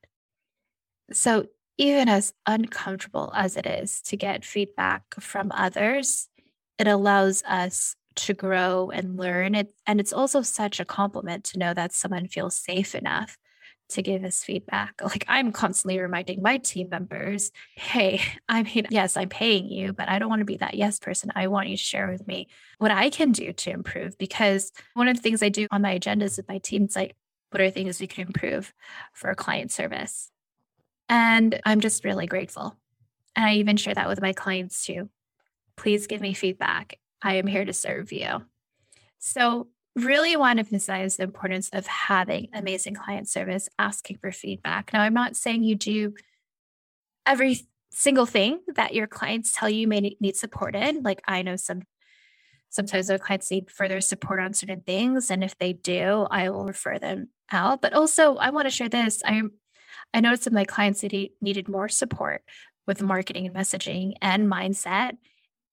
So, 1.12 1.48
even 1.80 2.08
as 2.08 2.32
uncomfortable 2.46 3.32
as 3.36 3.58
it 3.58 3.66
is 3.66 4.02
to 4.04 4.18
get 4.18 4.46
feedback 4.46 5.04
from 5.20 5.52
others, 5.52 6.30
it 6.78 6.88
allows 6.88 7.42
us 7.48 7.96
to 8.18 8.36
grow 8.36 8.92
and 8.92 9.18
learn. 9.18 9.56
It, 9.56 9.74
and 9.88 10.00
it's 10.00 10.14
also 10.14 10.44
such 10.44 10.80
a 10.80 10.86
compliment 10.86 11.46
to 11.46 11.58
know 11.58 11.74
that 11.74 11.92
someone 11.92 12.28
feels 12.28 12.56
safe 12.56 12.94
enough 12.94 13.36
to 13.90 14.02
give 14.02 14.24
us 14.24 14.44
feedback. 14.44 15.02
Like 15.10 15.26
I'm 15.28 15.52
constantly 15.52 16.00
reminding 16.00 16.42
my 16.42 16.58
team 16.58 16.90
members, 16.90 17.52
hey, 17.76 18.22
I 18.50 18.64
mean, 18.64 18.88
yes, 18.90 19.18
I'm 19.18 19.30
paying 19.30 19.68
you, 19.68 19.92
but 19.92 20.08
I 20.08 20.20
don't 20.20 20.30
want 20.30 20.42
to 20.42 20.46
be 20.46 20.58
that 20.58 20.76
yes 20.76 21.00
person. 21.00 21.32
I 21.36 21.48
want 21.48 21.68
you 21.68 21.78
to 21.78 21.84
share 21.84 22.10
with 22.10 22.28
me 22.28 22.48
what 22.78 22.92
I 22.92 23.10
can 23.10 23.32
do 23.32 23.52
to 23.52 23.72
improve. 23.72 24.18
Because 24.18 24.72
one 24.94 25.08
of 25.08 25.16
the 25.16 25.22
things 25.22 25.42
I 25.42 25.50
do 25.50 25.68
on 25.72 25.82
my 25.82 25.98
agendas 25.98 26.38
with 26.38 26.48
my 26.48 26.60
team 26.60 26.86
is 26.86 26.96
like, 26.96 27.16
what 27.50 27.62
are 27.62 27.72
things 27.72 28.00
we 28.00 28.08
can 28.08 28.28
improve 28.28 28.72
for 29.14 29.34
client 29.34 29.72
service? 29.72 30.30
And 31.08 31.60
I'm 31.66 31.80
just 31.80 32.06
really 32.06 32.28
grateful. 32.28 32.76
And 33.36 33.46
I 33.46 33.56
even 33.56 33.78
share 33.78 33.96
that 33.96 34.08
with 34.08 34.22
my 34.22 34.34
clients 34.34 34.86
too. 34.86 35.10
Please 35.76 36.06
give 36.06 36.22
me 36.22 36.34
feedback. 36.34 37.00
I 37.22 37.36
am 37.36 37.48
here 37.48 37.66
to 37.66 37.74
serve 37.74 38.12
you. 38.12 38.44
So 39.18 39.68
really 40.06 40.36
want 40.36 40.58
to 40.58 40.66
emphasize 40.66 41.18
the 41.18 41.24
importance 41.24 41.70
of 41.70 41.88
having 41.88 42.50
amazing 42.54 42.96
client 42.96 43.30
service, 43.30 43.70
asking 43.78 44.18
for 44.18 44.32
feedback. 44.32 44.92
Now, 44.94 45.02
I'm 45.02 45.14
not 45.14 45.36
saying 45.36 45.64
you 45.64 45.76
do 45.76 46.14
every 47.26 47.68
single 47.92 48.26
thing 48.26 48.60
that 48.76 48.94
your 48.94 49.08
clients 49.08 49.54
tell 49.56 49.70
you 49.70 49.88
may 49.88 50.16
need 50.20 50.36
support 50.36 50.76
in. 50.76 51.04
Like 51.04 51.22
I 51.28 51.42
know 51.42 51.56
some 51.56 51.84
sometimes 52.70 53.10
our 53.10 53.18
clients 53.18 53.50
need 53.50 53.72
further 53.72 54.00
support 54.00 54.40
on 54.40 54.54
certain 54.54 54.82
things. 54.82 55.32
And 55.32 55.44
if 55.44 55.58
they 55.58 55.74
do, 55.74 56.28
I 56.30 56.50
will 56.50 56.66
refer 56.66 57.00
them 57.00 57.30
out. 57.52 57.82
But 57.82 57.94
also 57.94 58.36
I 58.36 58.52
want 58.52 58.68
to 58.68 58.72
share 58.72 58.90
this. 58.90 59.22
I 59.26 59.42
I 60.14 60.22
noticed 60.22 60.46
that 60.46 60.54
my 60.54 60.66
clients 60.66 61.04
needed 61.04 61.68
more 61.68 61.90
support 61.90 62.44
with 62.88 63.02
marketing 63.02 63.48
and 63.48 63.56
messaging 63.56 64.14
and 64.22 64.48
mindset. 64.52 65.18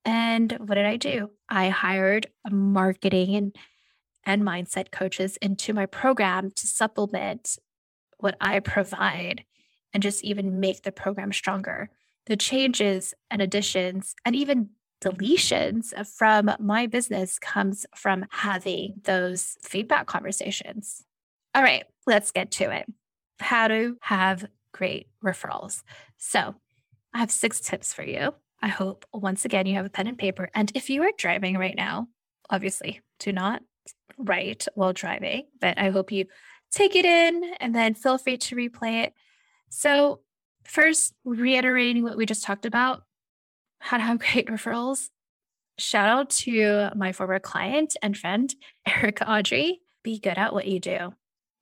And 0.04 0.52
what 0.52 0.74
did 0.74 0.86
I 0.86 0.96
do? 0.96 1.30
I 1.48 1.68
hired 1.68 2.26
a 2.46 2.50
marketing 2.50 3.34
and 3.34 3.56
and 4.26 4.42
mindset 4.42 4.90
coaches 4.90 5.38
into 5.40 5.72
my 5.72 5.86
program 5.86 6.50
to 6.50 6.66
supplement 6.66 7.56
what 8.18 8.36
I 8.40 8.60
provide 8.60 9.44
and 9.94 10.02
just 10.02 10.24
even 10.24 10.60
make 10.60 10.82
the 10.82 10.92
program 10.92 11.32
stronger. 11.32 11.88
The 12.26 12.36
changes 12.36 13.14
and 13.30 13.40
additions 13.40 14.14
and 14.24 14.34
even 14.34 14.70
deletions 15.02 15.92
from 16.06 16.50
my 16.58 16.86
business 16.86 17.38
comes 17.38 17.86
from 17.94 18.26
having 18.30 19.00
those 19.04 19.56
feedback 19.62 20.06
conversations. 20.06 21.04
All 21.54 21.62
right, 21.62 21.84
let's 22.06 22.32
get 22.32 22.50
to 22.52 22.70
it. 22.70 22.86
How 23.38 23.68
to 23.68 23.96
have 24.00 24.46
great 24.72 25.08
referrals. 25.24 25.82
So, 26.18 26.54
I 27.14 27.18
have 27.18 27.30
six 27.30 27.60
tips 27.60 27.94
for 27.94 28.02
you. 28.02 28.34
I 28.60 28.68
hope 28.68 29.06
once 29.12 29.46
again 29.46 29.64
you 29.64 29.76
have 29.76 29.86
a 29.86 29.90
pen 29.90 30.06
and 30.06 30.18
paper. 30.18 30.50
And 30.54 30.70
if 30.74 30.90
you 30.90 31.02
are 31.02 31.12
driving 31.16 31.56
right 31.56 31.74
now, 31.74 32.08
obviously 32.50 33.00
do 33.18 33.32
not 33.32 33.62
right 34.18 34.64
while 34.74 34.92
driving, 34.92 35.46
but 35.60 35.78
I 35.78 35.90
hope 35.90 36.12
you 36.12 36.26
take 36.70 36.96
it 36.96 37.04
in 37.04 37.54
and 37.60 37.74
then 37.74 37.94
feel 37.94 38.18
free 38.18 38.36
to 38.36 38.56
replay 38.56 39.04
it. 39.04 39.14
So, 39.68 40.20
first, 40.64 41.14
reiterating 41.24 42.02
what 42.02 42.16
we 42.16 42.26
just 42.26 42.44
talked 42.44 42.66
about 42.66 43.02
how 43.78 43.96
to 43.96 44.02
have 44.02 44.18
great 44.32 44.46
referrals. 44.46 45.08
Shout 45.78 46.08
out 46.08 46.30
to 46.30 46.88
my 46.96 47.12
former 47.12 47.38
client 47.38 47.96
and 48.02 48.16
friend, 48.16 48.54
Erica 48.86 49.24
Courdae. 49.24 49.78
Be 50.02 50.18
good 50.18 50.38
at 50.38 50.52
what 50.52 50.66
you 50.66 50.80
do. 50.80 51.12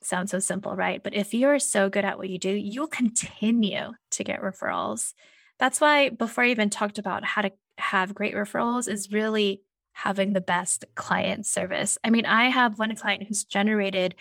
Sounds 0.03 0.31
so 0.31 0.39
simple, 0.39 0.77
right? 0.77 1.03
But 1.03 1.15
if 1.15 1.33
you 1.33 1.49
are 1.49 1.59
so 1.59 1.89
good 1.89 2.05
at 2.05 2.19
what 2.19 2.29
you 2.29 2.39
do, 2.39 2.51
you'll 2.51 2.87
continue 2.87 3.93
to 4.11 4.25
get 4.25 4.43
referrals. 4.43 5.15
That's 5.59 5.81
why, 5.81 6.11
before 6.11 6.45
I 6.45 6.51
even 6.51 6.69
talked 6.69 6.99
about 6.99 7.25
how 7.25 7.43
to 7.43 7.53
have 7.79 8.15
great 8.15 8.35
referrals, 8.35 8.87
is 8.87 9.13
really 9.13 9.63
having 9.95 10.33
the 10.33 10.41
best 10.41 10.85
client 10.95 11.47
service. 11.47 11.97
I 12.05 12.11
mean, 12.11 12.27
I 12.27 12.51
have 12.51 12.79
one 12.79 12.95
client 12.97 13.25
who's 13.27 13.45
generated, 13.45 14.15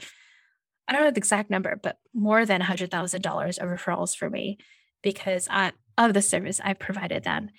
I 0.88 0.94
don't 0.94 1.02
know 1.04 1.12
the 1.12 1.18
exact 1.18 1.50
number, 1.50 1.80
but 1.82 1.98
more 2.14 2.46
than 2.46 2.62
$100,000 2.62 3.58
of 3.58 3.70
referrals 3.70 4.16
for 4.16 4.30
me 4.30 4.60
because 5.02 5.48
I, 5.50 5.74
of 5.98 6.14
the 6.14 6.22
service 6.22 6.62
I 6.64 6.74
provided 6.74 7.24
them. 7.24 7.50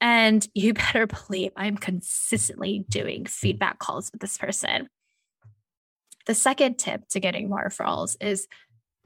And 0.00 0.46
you 0.54 0.72
better 0.74 1.06
believe 1.06 1.52
I'm 1.56 1.76
consistently 1.76 2.84
doing 2.88 3.26
feedback 3.26 3.78
calls 3.78 4.10
with 4.12 4.20
this 4.20 4.38
person. 4.38 4.88
The 6.26 6.34
second 6.34 6.78
tip 6.78 7.08
to 7.08 7.20
getting 7.20 7.48
more 7.48 7.66
referrals 7.68 8.16
is 8.20 8.46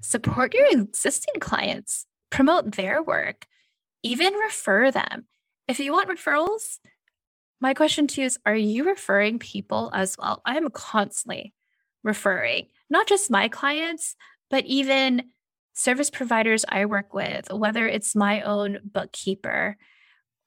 support 0.02 0.52
your 0.52 0.66
existing 0.70 1.40
clients, 1.40 2.04
promote 2.30 2.72
their 2.72 3.02
work, 3.02 3.46
even 4.02 4.34
refer 4.34 4.90
them. 4.90 5.26
If 5.66 5.80
you 5.80 5.92
want 5.92 6.10
referrals, 6.10 6.78
my 7.60 7.74
question 7.74 8.06
to 8.08 8.20
you 8.20 8.26
is 8.26 8.38
Are 8.44 8.56
you 8.56 8.84
referring 8.84 9.38
people 9.38 9.90
as 9.92 10.16
well? 10.18 10.42
I 10.44 10.56
am 10.56 10.68
constantly 10.70 11.54
referring, 12.02 12.68
not 12.90 13.06
just 13.06 13.30
my 13.30 13.48
clients, 13.48 14.16
but 14.50 14.64
even 14.66 15.24
service 15.72 16.10
providers 16.10 16.64
I 16.68 16.86
work 16.86 17.12
with, 17.12 17.52
whether 17.52 17.86
it's 17.86 18.14
my 18.14 18.42
own 18.42 18.78
bookkeeper 18.84 19.76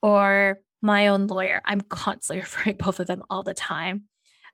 or 0.01 0.59
my 0.81 1.07
own 1.07 1.27
lawyer. 1.27 1.61
I'm 1.65 1.81
constantly 1.81 2.41
referring 2.41 2.77
both 2.77 2.99
of 2.99 3.07
them 3.07 3.23
all 3.29 3.43
the 3.43 3.53
time. 3.53 4.03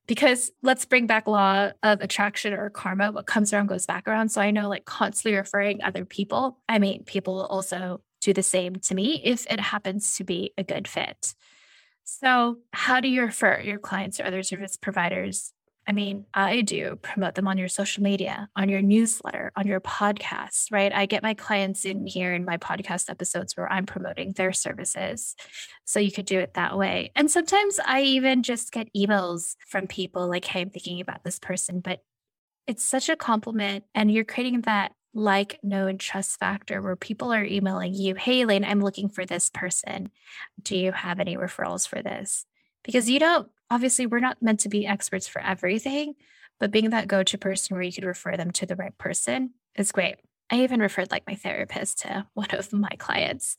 Because 0.06 0.52
let's 0.62 0.84
bring 0.84 1.08
back 1.08 1.28
law 1.28 1.70
of 1.82 2.02
attraction 2.02 2.52
or 2.52 2.70
karma. 2.70 3.14
What 3.14 3.26
comes 3.26 3.54
around 3.54 3.68
goes 3.68 3.86
back 3.86 4.06
around. 4.06 4.30
So 4.30 4.42
I 4.42 4.52
know 4.52 4.68
like 4.68 4.84
constantly 4.84 5.38
referring 5.38 5.82
other 5.82 6.04
people. 6.04 6.60
I 6.68 6.78
mean, 6.78 7.06
people 7.06 7.46
also 7.46 8.02
do 8.20 8.34
the 8.34 8.44
same 8.44 8.76
to 8.76 8.96
me 8.96 9.22
if 9.24 9.46
it 9.50 9.62
happens 9.62 10.18
to 10.18 10.26
be 10.26 10.54
a 10.58 10.64
good 10.64 10.90
fit. 10.90 11.34
So, 12.04 12.58
how 12.72 13.00
do 13.00 13.08
you 13.08 13.22
refer 13.22 13.60
your 13.62 13.80
clients 13.80 14.20
or 14.20 14.26
other 14.26 14.44
service 14.44 14.78
providers? 14.78 15.54
I 15.88 15.92
mean, 15.92 16.26
I 16.34 16.62
do 16.62 16.98
promote 17.02 17.36
them 17.36 17.48
on 17.48 17.58
your 17.58 17.68
social 17.68 18.04
media, 18.04 18.48
on 18.56 18.70
your 18.70 18.82
newsletter, 18.82 19.52
on 19.56 19.68
your 19.68 19.82
podcast, 19.82 20.72
right? 20.72 20.94
I 20.94 21.06
get 21.06 21.24
my 21.24 21.34
clients 21.34 21.84
in 21.84 22.08
here 22.08 22.34
in 22.34 22.46
my 22.46 22.58
podcast 22.58 23.10
episodes 23.10 23.58
where 23.58 23.72
I'm 23.72 23.86
promoting 23.86 24.32
their 24.32 24.54
services. 24.54 25.36
So 25.84 26.00
you 26.00 26.12
could 26.12 26.26
do 26.26 26.40
it 26.40 26.54
that 26.54 26.78
way. 26.78 27.12
And 27.16 27.30
sometimes 27.30 27.80
I 27.86 28.02
even 28.02 28.44
just 28.44 28.72
get 28.72 28.94
emails 28.96 29.56
from 29.68 29.88
people 29.88 30.28
like, 30.30 30.46
hey, 30.46 30.62
I'm 30.62 30.70
thinking 30.70 31.02
about 31.02 31.26
this 31.26 31.40
person, 31.40 31.82
but 31.82 32.00
it's 32.66 32.84
such 32.84 33.10
a 33.10 33.18
compliment. 33.18 33.84
And 33.94 34.10
you're 34.10 34.24
creating 34.24 34.62
that 34.62 34.94
like, 35.14 35.60
know, 35.64 35.88
and 35.88 36.00
trust 36.00 36.40
factor 36.40 36.82
where 36.82 36.96
people 36.96 37.32
are 37.32 37.44
emailing 37.44 37.94
you, 37.94 38.16
Hey, 38.16 38.42
Elaine, 38.42 38.64
I'm 38.64 38.82
looking 38.82 39.10
for 39.10 39.26
this 39.26 39.50
person. 39.50 40.10
Do 40.62 40.78
you 40.78 40.92
have 40.92 41.20
any 41.20 41.38
referrals 41.38 41.88
for 41.88 42.02
this? 42.02 42.46
Because 42.84 43.10
you 43.10 43.20
don't, 43.20 43.48
obviously, 43.70 44.06
we're 44.06 44.20
not 44.20 44.42
meant 44.42 44.62
to 44.62 44.70
be 44.70 44.88
experts 44.88 45.28
for 45.28 45.42
everything, 45.42 46.16
but 46.60 46.72
being 46.72 46.90
that 46.90 47.08
go 47.08 47.24
to 47.24 47.38
person 47.38 47.76
where 47.76 47.84
you 47.84 47.94
could 47.94 48.06
refer 48.06 48.36
them 48.36 48.52
to 48.52 48.66
the 48.66 48.76
right 48.76 48.98
person 48.98 49.52
is 49.76 49.92
great. 49.92 50.16
I 50.50 50.62
even 50.64 50.80
referred 50.80 51.12
like 51.12 51.26
my 51.28 51.36
therapist 51.36 52.00
to 52.00 52.28
one 52.34 52.52
of 52.52 52.72
my 52.74 52.92
clients. 52.98 53.56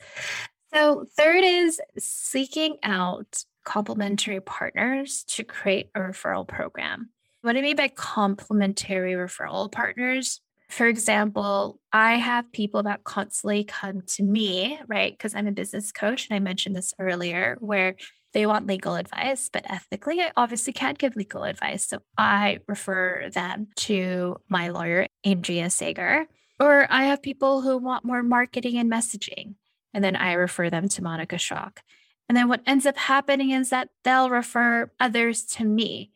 So, 0.73 1.07
third 1.17 1.45
is 1.45 1.81
seeking 1.99 2.77
out 2.83 3.45
complementary 3.65 4.41
partners 4.41 5.25
to 5.29 5.45
create 5.45 5.89
a 5.95 6.01
referral 6.01 6.47
program. 6.47 7.11
What 7.43 7.57
I 7.57 7.61
mean 7.61 7.77
by 7.77 7.89
complementary 7.89 9.13
referral 9.13 9.71
partners 9.71 10.41
for 10.75 10.89
example, 10.89 11.79
I 11.93 12.17
have 12.17 12.51
people 12.51 12.83
that 12.83 13.05
constantly 13.05 13.63
come 13.63 14.03
to 14.09 14.25
me, 14.25 14.81
right? 14.89 15.13
Because 15.13 15.33
I'm 15.33 15.47
a 15.47 15.53
business 15.53 15.93
coach. 15.93 16.29
And 16.29 16.35
I 16.35 16.41
mentioned 16.41 16.75
this 16.75 16.93
earlier, 16.99 17.57
where 17.61 17.95
they 18.33 18.45
want 18.45 18.67
legal 18.67 18.97
advice, 18.97 19.49
but 19.53 19.71
ethically, 19.71 20.21
I 20.21 20.33
obviously 20.37 20.73
can't 20.73 20.99
give 20.99 21.15
legal 21.15 21.45
advice. 21.45 21.87
So 21.87 22.01
I 22.19 22.59
refer 22.67 23.31
them 23.33 23.69
to 23.77 24.39
my 24.49 24.71
lawyer, 24.71 25.07
Andrea 25.23 25.71
Sager. 25.71 26.27
Or 26.59 26.89
I 26.91 27.05
have 27.05 27.23
people 27.23 27.61
who 27.61 27.79
want 27.79 28.05
more 28.05 28.25
marketing 28.25 28.77
and 28.77 28.91
messaging. 28.91 29.55
And 29.93 30.03
then 30.03 30.17
I 30.17 30.33
refer 30.33 30.71
them 30.71 30.89
to 30.89 31.05
Monica 31.05 31.39
Shock. 31.39 31.83
And 32.29 32.37
then 32.37 32.49
what 32.49 32.63
ends 32.67 32.85
up 32.85 32.97
happening 32.97 33.53
is 33.53 33.71
that 33.71 33.91
they'll 34.03 34.29
refer 34.29 34.91
others 34.99 35.45
to 35.45 35.65
me. 35.65 36.11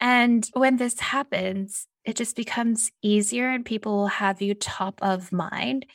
And 0.00 0.44
when 0.54 0.78
this 0.78 0.98
happens, 0.98 1.86
it 2.04 2.16
just 2.16 2.36
becomes 2.36 2.90
easier 3.02 3.48
and 3.48 3.64
people 3.64 3.96
will 3.96 4.06
have 4.06 4.42
you 4.42 4.54
top 4.54 4.98
of 5.02 5.32
mind. 5.32 5.86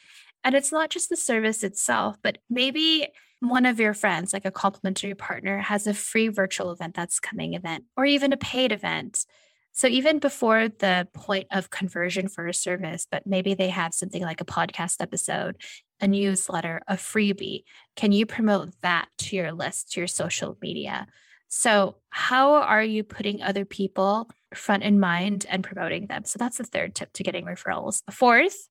And 0.44 0.56
it's 0.56 0.72
not 0.72 0.90
just 0.90 1.10
the 1.10 1.18
service 1.18 1.64
itself, 1.64 2.18
but 2.22 2.38
maybe 2.50 3.08
one 3.40 3.66
of 3.66 3.80
your 3.80 3.94
friends, 3.94 4.34
like 4.34 4.46
a 4.46 4.52
complimentary 4.52 5.14
partner, 5.14 5.60
has 5.60 5.86
a 5.86 5.94
free 5.94 6.30
virtual 6.30 6.72
event 6.72 6.96
that's 6.96 7.20
coming 7.20 7.54
event 7.54 7.86
or 7.96 8.06
even 8.06 8.34
a 8.34 8.38
paid 8.38 8.72
event. 8.72 9.26
So 9.74 9.88
even 9.88 10.18
before 10.18 10.70
the 10.70 11.08
point 11.14 11.48
of 11.52 11.70
conversion 11.70 12.30
for 12.30 12.48
a 12.48 12.54
service, 12.54 13.06
but 13.10 13.28
maybe 13.28 13.54
they 13.54 13.70
have 13.70 13.94
something 13.94 14.24
like 14.24 14.42
a 14.42 14.46
podcast 14.46 15.02
episode, 15.02 15.58
a 16.02 16.08
newsletter, 16.08 16.82
a 16.88 16.96
freebie, 16.96 17.64
can 17.96 18.12
you 18.12 18.26
promote 18.26 18.70
that 18.82 19.08
to 19.20 19.36
your 19.36 19.52
list, 19.52 19.92
to 19.92 20.00
your 20.00 20.08
social 20.08 20.58
media? 20.62 21.06
So, 21.48 21.98
how 22.10 22.56
are 22.56 22.84
you 22.84 23.04
putting 23.04 23.42
other 23.42 23.66
people 23.66 24.30
front 24.54 24.84
in 24.84 25.00
mind 25.00 25.46
and 25.50 25.64
promoting 25.64 26.08
them? 26.08 26.26
So, 26.26 26.38
that's 26.38 26.58
the 26.58 26.64
third 26.64 26.96
tip 26.96 27.14
to 27.14 27.24
getting 27.24 27.46
referrals. 27.46 28.04
The 28.06 28.12
Fourth, 28.12 28.68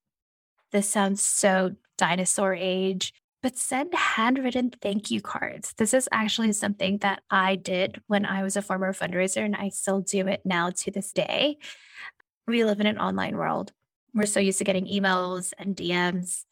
this 0.72 0.88
sounds 0.88 1.22
so 1.22 1.72
dinosaur 1.96 2.54
age, 2.54 3.12
but 3.42 3.56
send 3.56 3.94
handwritten 3.94 4.72
thank 4.82 5.10
you 5.10 5.20
cards. 5.20 5.72
This 5.76 5.94
is 5.94 6.08
actually 6.10 6.52
something 6.52 6.98
that 6.98 7.22
I 7.30 7.56
did 7.56 8.00
when 8.06 8.26
I 8.26 8.42
was 8.42 8.56
a 8.56 8.62
former 8.62 8.92
fundraiser, 8.92 9.44
and 9.44 9.54
I 9.54 9.68
still 9.68 10.00
do 10.00 10.26
it 10.26 10.40
now 10.44 10.70
to 10.70 10.90
this 10.90 11.12
day. 11.12 11.58
We 12.46 12.64
live 12.64 12.80
in 12.80 12.86
an 12.86 12.98
online 12.98 13.36
world. 13.36 13.72
We're 14.14 14.26
so 14.26 14.40
used 14.40 14.58
to 14.58 14.64
getting 14.64 14.86
emails 14.86 15.52
and 15.58 15.76
DMs, 15.76 16.44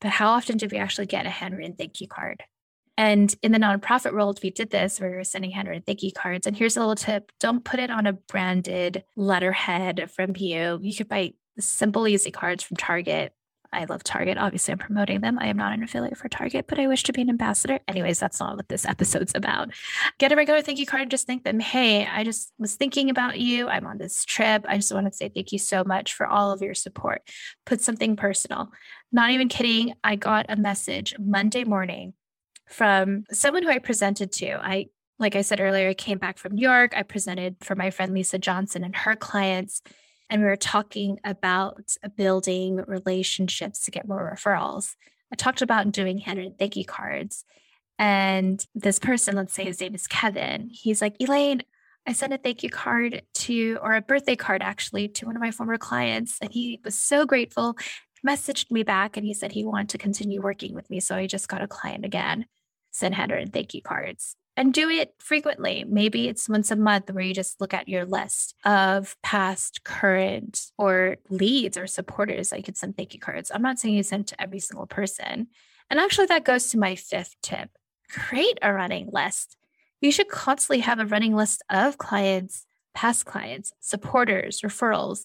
but 0.00 0.10
how 0.10 0.28
often 0.28 0.56
do 0.56 0.68
we 0.70 0.78
actually 0.78 1.06
get 1.06 1.26
a 1.26 1.30
handwritten 1.30 1.74
thank 1.74 2.00
you 2.00 2.08
card? 2.08 2.44
And 2.98 3.34
in 3.42 3.52
the 3.52 3.58
nonprofit 3.58 4.12
world, 4.12 4.40
we 4.42 4.50
did 4.50 4.70
this 4.70 5.00
we 5.00 5.08
were 5.08 5.24
sending 5.24 5.50
handwritten 5.50 5.82
thank 5.86 6.02
you 6.02 6.12
cards. 6.12 6.46
And 6.46 6.56
here's 6.56 6.76
a 6.76 6.80
little 6.80 6.94
tip 6.94 7.30
don't 7.40 7.64
put 7.64 7.80
it 7.80 7.90
on 7.90 8.06
a 8.06 8.14
branded 8.14 9.04
letterhead 9.16 10.10
from 10.10 10.34
you. 10.36 10.78
You 10.82 10.94
could 10.94 11.08
buy 11.08 11.34
simple, 11.58 12.08
easy 12.08 12.30
cards 12.30 12.62
from 12.62 12.76
Target. 12.76 13.32
I 13.72 13.84
love 13.84 14.02
Target. 14.02 14.38
Obviously, 14.38 14.72
I'm 14.72 14.78
promoting 14.78 15.20
them. 15.20 15.38
I 15.38 15.48
am 15.48 15.56
not 15.56 15.72
an 15.72 15.82
affiliate 15.82 16.16
for 16.16 16.28
Target, 16.28 16.66
but 16.66 16.78
I 16.78 16.86
wish 16.86 17.02
to 17.04 17.12
be 17.12 17.22
an 17.22 17.28
ambassador. 17.28 17.80
Anyways, 17.88 18.18
that's 18.18 18.40
not 18.40 18.56
what 18.56 18.68
this 18.68 18.86
episode's 18.86 19.32
about. 19.34 19.70
Get 20.18 20.32
a 20.32 20.36
regular 20.36 20.62
thank 20.62 20.78
you 20.78 20.86
card. 20.86 21.02
and 21.02 21.10
Just 21.10 21.26
thank 21.26 21.44
them. 21.44 21.60
Hey, 21.60 22.06
I 22.06 22.24
just 22.24 22.52
was 22.58 22.74
thinking 22.74 23.10
about 23.10 23.38
you. 23.38 23.68
I'm 23.68 23.86
on 23.86 23.98
this 23.98 24.24
trip. 24.24 24.64
I 24.68 24.76
just 24.76 24.94
want 24.94 25.06
to 25.06 25.12
say 25.12 25.28
thank 25.28 25.52
you 25.52 25.58
so 25.58 25.84
much 25.84 26.14
for 26.14 26.26
all 26.26 26.52
of 26.52 26.62
your 26.62 26.74
support. 26.74 27.22
Put 27.66 27.80
something 27.80 28.16
personal. 28.16 28.70
Not 29.12 29.30
even 29.30 29.48
kidding. 29.48 29.94
I 30.02 30.16
got 30.16 30.46
a 30.48 30.56
message 30.56 31.14
Monday 31.18 31.64
morning 31.64 32.14
from 32.66 33.24
someone 33.32 33.62
who 33.62 33.70
I 33.70 33.78
presented 33.78 34.32
to. 34.32 34.58
I, 34.60 34.86
like 35.18 35.36
I 35.36 35.42
said 35.42 35.60
earlier, 35.60 35.88
I 35.88 35.94
came 35.94 36.18
back 36.18 36.38
from 36.38 36.54
New 36.54 36.62
York. 36.62 36.92
I 36.96 37.02
presented 37.02 37.56
for 37.62 37.74
my 37.74 37.90
friend 37.90 38.12
Lisa 38.12 38.38
Johnson 38.38 38.84
and 38.84 38.94
her 38.94 39.16
clients. 39.16 39.82
And 40.28 40.42
we 40.42 40.48
were 40.48 40.56
talking 40.56 41.18
about 41.24 41.96
building 42.16 42.76
relationships 42.86 43.84
to 43.84 43.90
get 43.90 44.08
more 44.08 44.34
referrals. 44.34 44.94
I 45.32 45.36
talked 45.36 45.62
about 45.62 45.90
doing 45.92 46.18
handwritten 46.18 46.56
thank 46.58 46.76
you 46.76 46.84
cards. 46.84 47.44
And 47.98 48.64
this 48.74 48.98
person, 48.98 49.36
let's 49.36 49.54
say 49.54 49.64
his 49.64 49.80
name 49.80 49.94
is 49.94 50.06
Kevin, 50.06 50.68
he's 50.70 51.00
like, 51.00 51.16
Elaine, 51.20 51.62
I 52.06 52.12
sent 52.12 52.32
a 52.32 52.38
thank 52.38 52.62
you 52.62 52.70
card 52.70 53.22
to, 53.34 53.78
or 53.82 53.94
a 53.94 54.02
birthday 54.02 54.36
card 54.36 54.62
actually, 54.62 55.08
to 55.08 55.26
one 55.26 55.34
of 55.34 55.42
my 55.42 55.50
former 55.50 55.78
clients. 55.78 56.38
And 56.40 56.52
he 56.52 56.80
was 56.84 56.94
so 56.96 57.26
grateful, 57.26 57.76
messaged 58.26 58.70
me 58.70 58.82
back, 58.82 59.16
and 59.16 59.24
he 59.24 59.34
said 59.34 59.52
he 59.52 59.64
wanted 59.64 59.90
to 59.90 59.98
continue 59.98 60.42
working 60.42 60.74
with 60.74 60.90
me. 60.90 61.00
So 61.00 61.14
I 61.14 61.26
just 61.26 61.48
got 61.48 61.62
a 61.62 61.68
client 61.68 62.04
again 62.04 62.46
send 62.90 63.14
handwritten 63.14 63.50
thank 63.50 63.74
you 63.74 63.82
cards 63.82 64.36
and 64.56 64.72
do 64.72 64.88
it 64.88 65.14
frequently. 65.18 65.84
Maybe 65.86 66.28
it's 66.28 66.48
once 66.48 66.70
a 66.70 66.76
month 66.76 67.10
where 67.10 67.22
you 67.22 67.34
just 67.34 67.60
look 67.60 67.74
at 67.74 67.88
your 67.88 68.06
list 68.06 68.54
of 68.64 69.16
past, 69.22 69.84
current, 69.84 70.72
or 70.78 71.18
leads 71.28 71.76
or 71.76 71.86
supporters 71.86 72.48
that 72.50 72.56
you 72.56 72.62
could 72.62 72.78
send 72.78 72.96
thank 72.96 73.12
you 73.12 73.20
cards. 73.20 73.50
I'm 73.54 73.60
not 73.60 73.78
saying 73.78 73.94
you 73.94 74.02
send 74.02 74.28
to 74.28 74.42
every 74.42 74.60
single 74.60 74.86
person. 74.86 75.48
And 75.90 76.00
actually, 76.00 76.26
that 76.26 76.44
goes 76.44 76.70
to 76.70 76.78
my 76.78 76.96
fifth 76.96 77.36
tip 77.42 77.70
create 78.08 78.58
a 78.62 78.72
running 78.72 79.10
list. 79.12 79.56
You 80.00 80.12
should 80.12 80.28
constantly 80.28 80.80
have 80.80 81.00
a 81.00 81.06
running 81.06 81.34
list 81.34 81.62
of 81.68 81.98
clients, 81.98 82.64
past 82.94 83.26
clients, 83.26 83.72
supporters, 83.80 84.60
referrals. 84.60 85.24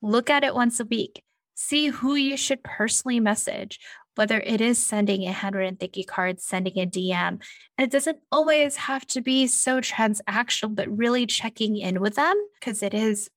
Look 0.00 0.30
at 0.30 0.44
it 0.44 0.54
once 0.54 0.80
a 0.80 0.84
week. 0.84 1.22
See 1.62 1.88
who 1.88 2.14
you 2.14 2.38
should 2.38 2.64
personally 2.64 3.20
message, 3.20 3.78
whether 4.14 4.40
it 4.40 4.62
is 4.62 4.82
sending 4.82 5.26
a 5.26 5.32
handwritten 5.32 5.76
thank 5.76 5.94
you 5.94 6.06
card, 6.06 6.40
sending 6.40 6.78
a 6.78 6.86
DM. 6.86 7.28
And 7.28 7.40
it 7.78 7.90
doesn't 7.90 8.16
always 8.32 8.76
have 8.76 9.06
to 9.08 9.20
be 9.20 9.46
so 9.46 9.82
transactional, 9.82 10.74
but 10.74 10.88
really 10.88 11.26
checking 11.26 11.76
in 11.76 12.00
with 12.00 12.14
them 12.14 12.34
because 12.54 12.82
it 12.82 12.94
is 12.94 13.28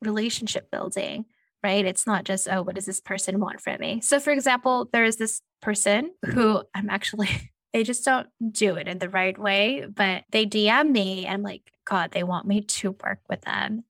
relationship 0.00 0.70
building, 0.70 1.24
right? 1.64 1.84
It's 1.84 2.06
not 2.06 2.22
just, 2.22 2.46
oh, 2.48 2.62
what 2.62 2.76
does 2.76 2.86
this 2.86 3.00
person 3.00 3.40
want 3.40 3.60
from 3.60 3.80
me? 3.80 4.00
So, 4.02 4.20
for 4.20 4.30
example, 4.30 4.88
there 4.92 5.04
is 5.04 5.16
this 5.16 5.42
person 5.60 6.12
who 6.26 6.62
I'm 6.76 6.88
actually, 6.88 7.50
they 7.72 7.82
just 7.82 8.04
don't 8.04 8.28
do 8.52 8.76
it 8.76 8.86
in 8.86 8.98
the 9.00 9.08
right 9.08 9.36
way, 9.36 9.84
but 9.92 10.22
they 10.30 10.46
DM 10.46 10.92
me 10.92 11.26
and 11.26 11.34
I'm 11.34 11.42
like, 11.42 11.72
God, 11.84 12.12
they 12.12 12.22
want 12.22 12.46
me 12.46 12.60
to 12.60 12.92
work 13.02 13.18
with 13.28 13.40
them. 13.40 13.82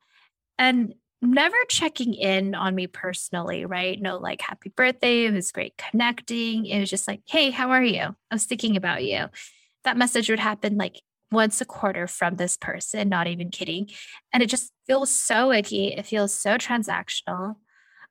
And 0.59 0.94
never 1.33 1.57
checking 1.69 2.15
in 2.15 2.55
on 2.55 2.75
me 2.75 2.87
personally, 2.87 3.65
right? 3.65 4.01
No, 4.01 4.19
like, 4.19 4.41
happy 4.41 4.71
birthday. 4.75 5.25
It 5.25 5.33
was 5.33 5.53
great 5.53 5.77
connecting. 5.77 6.67
It 6.67 6.81
was 6.81 6.91
just 6.91 7.09
like, 7.09 7.23
hey, 7.27 7.51
how 7.51 7.71
are 7.71 7.83
you? 7.83 8.01
I 8.03 8.35
was 8.35 8.45
thinking 8.45 8.77
about 8.77 9.05
you. 9.05 9.27
That 9.85 9.97
message 9.97 10.31
would 10.31 10.41
happen 10.41 10.77
like 10.77 11.03
once 11.31 11.61
a 11.61 11.65
quarter 11.65 12.07
from 12.07 12.37
this 12.37 12.57
person, 12.57 13.09
not 13.09 13.27
even 13.27 13.51
kidding. 13.51 13.91
And 14.33 14.43
it 14.43 14.49
just 14.49 14.73
feels 14.87 15.11
so 15.11 15.53
icky. 15.53 15.89
It 15.89 16.07
feels 16.07 16.33
so 16.33 16.57
transactional. 16.57 17.57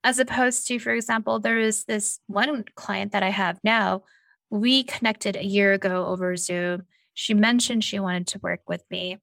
As 0.04 0.20
opposed 0.20 0.68
to, 0.68 0.80
for 0.80 0.92
example, 0.92 1.40
there 1.40 1.60
is 1.60 1.86
this 1.86 2.20
one 2.28 2.66
client 2.76 3.14
that 3.14 3.24
I 3.24 3.30
have 3.30 3.60
now. 3.64 4.04
We 4.50 4.84
connected 4.84 5.36
a 5.36 5.46
year 5.46 5.74
ago 5.74 6.06
over 6.06 6.36
Zoom. 6.36 6.84
She 7.14 7.34
mentioned 7.34 7.84
she 7.84 8.00
wanted 8.00 8.28
to 8.28 8.40
work 8.40 8.62
with 8.68 8.84
me. 8.92 9.20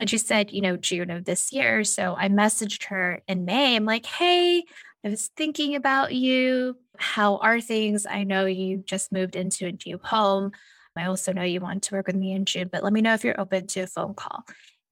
And 0.00 0.08
she 0.08 0.18
said, 0.18 0.50
you 0.50 0.62
know, 0.62 0.76
June 0.76 1.10
of 1.10 1.26
this 1.26 1.52
year. 1.52 1.84
So 1.84 2.16
I 2.18 2.28
messaged 2.28 2.84
her 2.86 3.20
in 3.28 3.44
May. 3.44 3.76
I'm 3.76 3.84
like, 3.84 4.06
hey, 4.06 4.64
I 5.04 5.08
was 5.08 5.30
thinking 5.36 5.76
about 5.76 6.14
you. 6.14 6.76
How 6.98 7.36
are 7.36 7.60
things? 7.60 8.06
I 8.06 8.24
know 8.24 8.46
you 8.46 8.78
just 8.78 9.12
moved 9.12 9.36
into 9.36 9.66
a 9.66 9.72
new 9.86 10.00
home. 10.02 10.52
I 10.96 11.04
also 11.04 11.32
know 11.32 11.42
you 11.42 11.60
want 11.60 11.84
to 11.84 11.94
work 11.94 12.06
with 12.06 12.16
me 12.16 12.32
in 12.32 12.44
June, 12.44 12.68
but 12.72 12.82
let 12.82 12.92
me 12.92 13.00
know 13.00 13.14
if 13.14 13.24
you're 13.24 13.40
open 13.40 13.66
to 13.68 13.80
a 13.80 13.86
phone 13.86 14.14
call. 14.14 14.44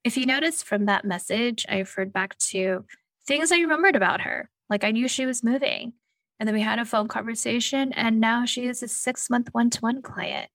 If 0.04 0.16
you 0.16 0.26
notice 0.26 0.62
from 0.62 0.86
that 0.86 1.04
message, 1.04 1.66
I 1.68 1.78
referred 1.78 2.12
back 2.12 2.38
to 2.38 2.84
things 3.26 3.50
I 3.50 3.58
remembered 3.58 3.96
about 3.96 4.20
her. 4.20 4.48
Like 4.70 4.84
I 4.84 4.90
knew 4.90 5.08
she 5.08 5.26
was 5.26 5.42
moving. 5.42 5.94
And 6.38 6.46
then 6.46 6.54
we 6.54 6.62
had 6.62 6.78
a 6.78 6.84
phone 6.84 7.08
conversation, 7.08 7.92
and 7.94 8.20
now 8.20 8.44
she 8.44 8.66
is 8.66 8.82
a 8.82 8.88
six 8.88 9.28
month 9.28 9.48
one 9.52 9.70
to 9.70 9.80
one 9.80 10.02
client. 10.02 10.48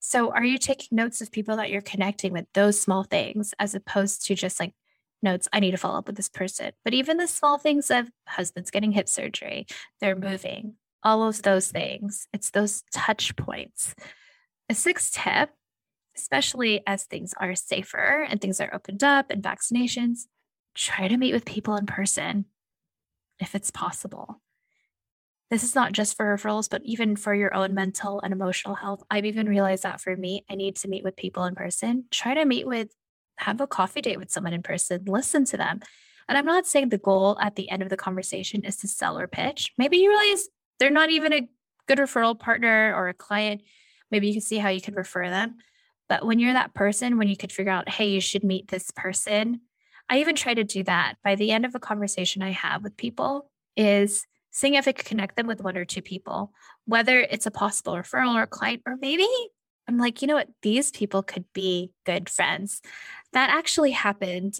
So, 0.00 0.32
are 0.32 0.44
you 0.44 0.56
taking 0.56 0.96
notes 0.96 1.20
of 1.20 1.30
people 1.30 1.56
that 1.56 1.70
you're 1.70 1.82
connecting 1.82 2.32
with, 2.32 2.46
those 2.54 2.80
small 2.80 3.04
things, 3.04 3.52
as 3.58 3.74
opposed 3.74 4.24
to 4.26 4.34
just 4.34 4.58
like 4.58 4.74
notes, 5.22 5.46
I 5.52 5.60
need 5.60 5.72
to 5.72 5.76
follow 5.76 5.98
up 5.98 6.06
with 6.06 6.16
this 6.16 6.30
person? 6.30 6.72
But 6.84 6.94
even 6.94 7.18
the 7.18 7.26
small 7.26 7.58
things 7.58 7.90
of 7.90 8.08
husband's 8.26 8.70
getting 8.70 8.92
hip 8.92 9.08
surgery, 9.10 9.66
they're 10.00 10.16
moving, 10.16 10.76
all 11.02 11.28
of 11.28 11.42
those 11.42 11.70
things, 11.70 12.26
it's 12.32 12.50
those 12.50 12.82
touch 12.94 13.36
points. 13.36 13.94
A 14.70 14.74
sixth 14.74 15.12
tip, 15.12 15.50
especially 16.16 16.82
as 16.86 17.04
things 17.04 17.34
are 17.38 17.54
safer 17.54 18.26
and 18.28 18.40
things 18.40 18.58
are 18.58 18.74
opened 18.74 19.04
up 19.04 19.30
and 19.30 19.42
vaccinations, 19.42 20.20
try 20.74 21.08
to 21.08 21.18
meet 21.18 21.34
with 21.34 21.44
people 21.44 21.76
in 21.76 21.84
person 21.84 22.46
if 23.38 23.54
it's 23.54 23.70
possible 23.70 24.40
this 25.50 25.64
is 25.64 25.74
not 25.74 25.92
just 25.92 26.16
for 26.16 26.36
referrals, 26.36 26.70
but 26.70 26.82
even 26.84 27.16
for 27.16 27.34
your 27.34 27.52
own 27.54 27.74
mental 27.74 28.20
and 28.20 28.32
emotional 28.32 28.76
health. 28.76 29.02
I've 29.10 29.24
even 29.24 29.48
realized 29.48 29.82
that 29.82 30.00
for 30.00 30.16
me, 30.16 30.44
I 30.48 30.54
need 30.54 30.76
to 30.76 30.88
meet 30.88 31.02
with 31.02 31.16
people 31.16 31.44
in 31.44 31.56
person. 31.56 32.04
Try 32.10 32.34
to 32.34 32.44
meet 32.44 32.66
with, 32.66 32.94
have 33.38 33.60
a 33.60 33.66
coffee 33.66 34.00
date 34.00 34.18
with 34.18 34.30
someone 34.30 34.52
in 34.52 34.62
person, 34.62 35.04
listen 35.06 35.44
to 35.46 35.56
them. 35.56 35.80
And 36.28 36.38
I'm 36.38 36.46
not 36.46 36.66
saying 36.66 36.90
the 36.90 36.98
goal 36.98 37.36
at 37.40 37.56
the 37.56 37.68
end 37.68 37.82
of 37.82 37.88
the 37.88 37.96
conversation 37.96 38.64
is 38.64 38.76
to 38.78 38.88
sell 38.88 39.18
or 39.18 39.26
pitch. 39.26 39.72
Maybe 39.76 39.96
you 39.96 40.10
realize 40.10 40.48
they're 40.78 40.88
not 40.88 41.10
even 41.10 41.32
a 41.32 41.48
good 41.88 41.98
referral 41.98 42.38
partner 42.38 42.94
or 42.94 43.08
a 43.08 43.14
client. 43.14 43.62
Maybe 44.12 44.28
you 44.28 44.34
can 44.34 44.42
see 44.42 44.58
how 44.58 44.68
you 44.68 44.80
could 44.80 44.96
refer 44.96 45.28
them. 45.28 45.56
But 46.08 46.24
when 46.24 46.38
you're 46.38 46.52
that 46.52 46.74
person, 46.74 47.18
when 47.18 47.28
you 47.28 47.36
could 47.36 47.50
figure 47.50 47.72
out, 47.72 47.88
hey, 47.88 48.08
you 48.08 48.20
should 48.20 48.44
meet 48.44 48.68
this 48.68 48.92
person, 48.92 49.62
I 50.08 50.20
even 50.20 50.36
try 50.36 50.54
to 50.54 50.64
do 50.64 50.84
that 50.84 51.14
by 51.24 51.34
the 51.34 51.50
end 51.50 51.64
of 51.64 51.74
a 51.74 51.80
conversation 51.80 52.42
I 52.42 52.50
have 52.50 52.84
with 52.84 52.96
people 52.96 53.50
is 53.76 54.24
seeing 54.50 54.74
if 54.74 54.88
I 54.88 54.92
could 54.92 55.06
connect 55.06 55.36
them 55.36 55.46
with 55.46 55.62
one 55.62 55.76
or 55.76 55.84
two 55.84 56.02
people, 56.02 56.52
whether 56.86 57.20
it's 57.20 57.46
a 57.46 57.50
possible 57.50 57.94
referral 57.94 58.34
or 58.34 58.42
a 58.42 58.46
client, 58.46 58.82
or 58.86 58.96
maybe 59.00 59.26
I'm 59.88 59.98
like, 59.98 60.22
you 60.22 60.28
know 60.28 60.34
what, 60.34 60.48
these 60.62 60.90
people 60.90 61.22
could 61.22 61.44
be 61.52 61.92
good 62.06 62.28
friends. 62.28 62.80
That 63.32 63.50
actually 63.50 63.90
happened. 63.92 64.58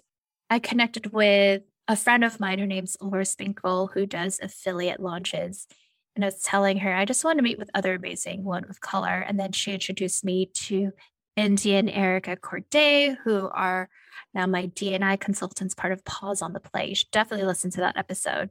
I 0.49 0.59
connected 0.59 1.13
with 1.13 1.63
a 1.87 1.97
friend 1.97 2.25
of 2.25 2.41
mine, 2.41 2.59
her 2.59 2.67
name's 2.67 2.97
Laura 3.01 3.25
Spinkle, 3.25 3.93
who 3.93 4.07
does 4.07 4.41
affiliate 4.41 5.01
launches. 5.01 5.67
And 6.15 6.25
I 6.25 6.29
was 6.29 6.43
telling 6.43 6.79
her, 6.79 6.95
I 6.95 7.05
just 7.05 7.25
want 7.25 7.39
to 7.39 7.43
meet 7.43 7.59
with 7.59 7.71
other 7.75 7.95
amazing 7.95 8.45
one 8.45 8.65
with 8.67 8.81
color. 8.81 9.25
And 9.27 9.39
then 9.39 9.53
she 9.53 9.73
introduced 9.73 10.25
me 10.25 10.51
to 10.55 10.93
Indian 11.37 11.89
Erica 11.89 12.37
Courdae, 12.37 13.17
who 13.25 13.49
are 13.53 13.89
now 14.35 14.47
my 14.47 14.67
DEI 14.67 15.17
consultants, 15.19 15.75
part 15.75 15.93
of 15.93 16.05
Pause 16.05 16.43
on 16.43 16.53
the 16.53 16.61
Play. 16.61 16.89
You 16.89 16.95
should 16.95 17.11
definitely 17.11 17.47
listen 17.47 17.71
to 17.73 17.81
that 17.81 17.97
episode 17.97 18.51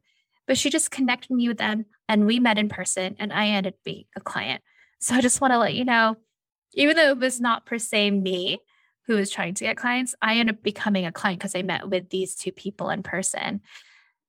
but 0.50 0.58
she 0.58 0.72
just 0.72 0.90
connected 0.90 1.30
me 1.30 1.48
with 1.48 1.60
them 1.60 1.86
and 2.08 2.26
we 2.26 2.40
met 2.40 2.58
in 2.58 2.70
person 2.70 3.16
and 3.20 3.32
I 3.32 3.50
ended 3.50 3.74
up 3.74 3.80
being 3.86 4.06
a 4.16 4.20
client. 4.20 4.64
So 5.00 5.14
I 5.14 5.22
just 5.22 5.42
want 5.42 5.54
to 5.54 5.60
let 5.60 5.76
you 5.76 5.86
know, 5.86 6.18
even 6.74 6.96
though 6.96 7.10
it 7.10 7.20
was 7.20 7.40
not 7.40 7.68
per 7.68 7.78
se 7.78 8.10
me 8.10 8.58
who 9.06 9.14
was 9.14 9.30
trying 9.30 9.54
to 9.54 9.66
get 9.66 9.78
clients, 9.78 10.16
I 10.24 10.38
ended 10.38 10.56
up 10.56 10.64
becoming 10.64 11.06
a 11.06 11.12
client 11.12 11.40
because 11.40 11.54
I 11.54 11.62
met 11.62 11.88
with 11.88 12.10
these 12.10 12.34
two 12.34 12.52
people 12.52 12.90
in 12.90 13.04
person. 13.04 13.62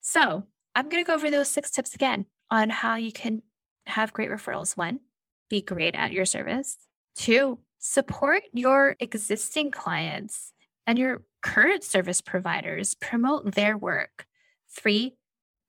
So 0.02 0.44
I'm 0.74 0.90
going 0.90 1.02
to 1.02 1.06
go 1.06 1.14
over 1.14 1.30
those 1.30 1.48
six 1.48 1.70
tips 1.70 1.94
again 1.94 2.26
on 2.50 2.68
how 2.68 2.96
you 2.96 3.12
can 3.12 3.40
have 3.86 4.12
great 4.12 4.28
referrals. 4.28 4.76
One, 4.76 5.00
be 5.48 5.62
great 5.62 5.94
at 5.94 6.12
your 6.12 6.26
service. 6.26 6.76
Two, 7.14 7.60
support 7.78 8.42
your 8.52 8.94
existing 9.00 9.70
clients 9.70 10.52
and 10.86 10.98
your 10.98 11.22
current 11.40 11.82
service 11.82 12.20
providers, 12.20 12.92
promote 12.92 13.54
their 13.54 13.78
work. 13.78 14.26
Three, 14.68 15.16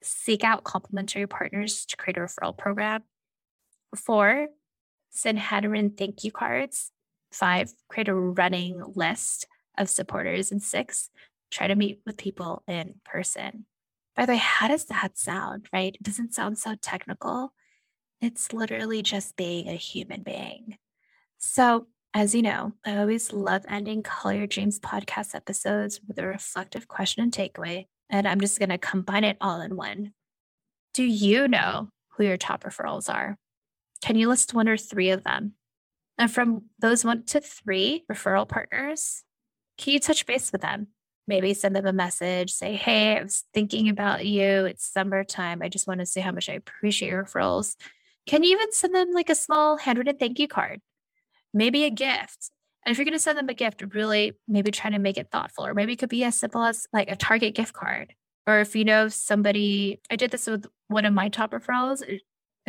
seek 0.02 0.44
out 0.44 0.64
complementary 0.64 1.28
partners 1.28 1.86
to 1.86 1.98
create 1.98 2.18
a 2.18 2.22
referral 2.22 2.58
program. 2.58 3.04
Four, 3.96 4.48
send 5.10 5.40
handwritten 5.40 5.92
thank 5.92 6.24
you 6.24 6.32
cards. 6.32 6.92
Five, 7.32 7.72
create 7.90 8.08
a 8.08 8.16
running 8.16 8.82
list 8.96 9.48
of 9.78 9.90
supporters. 9.90 10.52
And 10.52 10.62
six, 10.62 11.10
try 11.50 11.68
to 11.68 11.76
meet 11.76 12.02
with 12.06 12.18
people 12.18 12.64
in 12.68 12.96
person. 13.06 13.66
By 14.16 14.26
the 14.26 14.34
way, 14.34 14.38
how 14.38 14.68
does 14.68 14.86
that 14.86 15.18
sound, 15.18 15.68
right? 15.72 15.96
It 15.96 16.04
doesn't 16.04 16.34
sound 16.34 16.58
so 16.58 16.76
technical. 16.76 17.54
It's 18.20 18.54
literally 18.54 19.02
just 19.02 19.36
being 19.36 19.68
a 19.68 19.74
human 19.74 20.22
being. 20.24 20.78
So, 21.38 21.88
as 22.14 22.36
you 22.36 22.42
know, 22.42 22.74
I 22.86 22.98
always 22.98 23.32
love 23.32 23.64
ending 23.70 24.04
Color 24.04 24.36
Your 24.36 24.48
Dreams 24.48 24.80
podcast 24.80 25.34
episodes 25.34 26.02
with 26.06 26.20
a 26.20 26.28
reflective 26.28 26.88
question 26.88 27.24
and 27.24 27.32
takeaway 27.32 27.88
and 28.12 28.28
I'm 28.28 28.41
just 28.41 28.60
going 28.60 28.69
to 28.69 28.78
combine 28.78 29.24
it 29.24 29.38
all 29.41 29.62
in 29.62 29.76
one. 29.76 30.13
Do 30.93 31.04
you 31.04 31.47
know 31.47 31.89
who 32.10 32.26
your 32.26 32.38
top 32.38 32.63
referrals 32.63 33.12
are? 33.12 33.38
Can 34.02 34.17
you 34.17 34.28
list 34.28 34.54
one 34.54 34.67
or 34.67 34.78
three 34.78 35.10
of 35.12 35.24
them? 35.24 35.54
And 36.17 36.30
from 36.30 36.65
those 36.80 37.06
one 37.06 37.24
to 37.28 37.39
three 37.39 38.04
referral 38.12 38.47
partners, 38.47 39.24
can 39.78 39.93
you 39.93 40.00
touch 40.00 40.26
base 40.26 40.52
with 40.52 40.62
them? 40.62 40.88
Maybe 41.28 41.54
send 41.54 41.76
them 41.76 41.86
a 41.86 41.93
message, 41.93 42.52
say, 42.52 42.76
Hey, 42.76 43.17
I 43.17 43.24
was 43.24 43.45
thinking 43.54 43.89
about 43.89 44.26
you. 44.26 44.65
It's 44.65 44.86
summertime. 44.86 45.62
I 45.62 45.69
just 45.69 45.88
want 45.88 46.02
to 46.02 46.06
say 46.06 46.19
how 46.19 46.32
much 46.32 46.50
I 46.50 46.54
appreciate 46.54 47.10
your 47.10 47.24
referrals. 47.24 47.76
Can 48.28 48.43
you 48.43 48.52
even 48.52 48.71
send 48.74 48.93
them 48.93 49.13
like 49.13 49.30
a 49.30 49.36
small 49.36 49.78
handwritten 49.78 50.17
thank 50.17 50.38
you 50.38 50.47
card? 50.47 50.82
Maybe 51.54 51.86
a 51.86 51.89
gift. 51.89 52.52
And 52.86 52.91
if 52.91 52.98
you're 52.98 53.06
going 53.06 53.13
to 53.13 53.20
send 53.20 53.38
them 53.38 53.50
a 53.50 53.54
gift, 53.54 53.84
really 53.94 54.34
maybe 54.48 54.72
try 54.72 54.89
to 54.89 55.00
make 55.00 55.17
it 55.17 55.30
thoughtful, 55.32 55.65
or 55.65 55.74
maybe 55.74 55.94
it 55.94 56.00
could 56.00 56.10
be 56.10 56.24
as 56.24 56.38
simple 56.38 56.63
as 56.63 56.88
like 56.91 57.12
a 57.12 57.15
Target 57.15 57.54
gift 57.54 57.74
card. 57.74 58.13
Or 58.48 58.60
if 58.60 58.76
you 58.76 58.84
know 58.84 59.08
somebody, 59.08 60.00
I 60.10 60.15
did 60.15 60.32
this 60.32 60.48
with 60.48 60.65
one 60.88 61.06
of 61.06 61.13
my 61.13 61.30
top 61.30 61.52
referrals. 61.52 62.04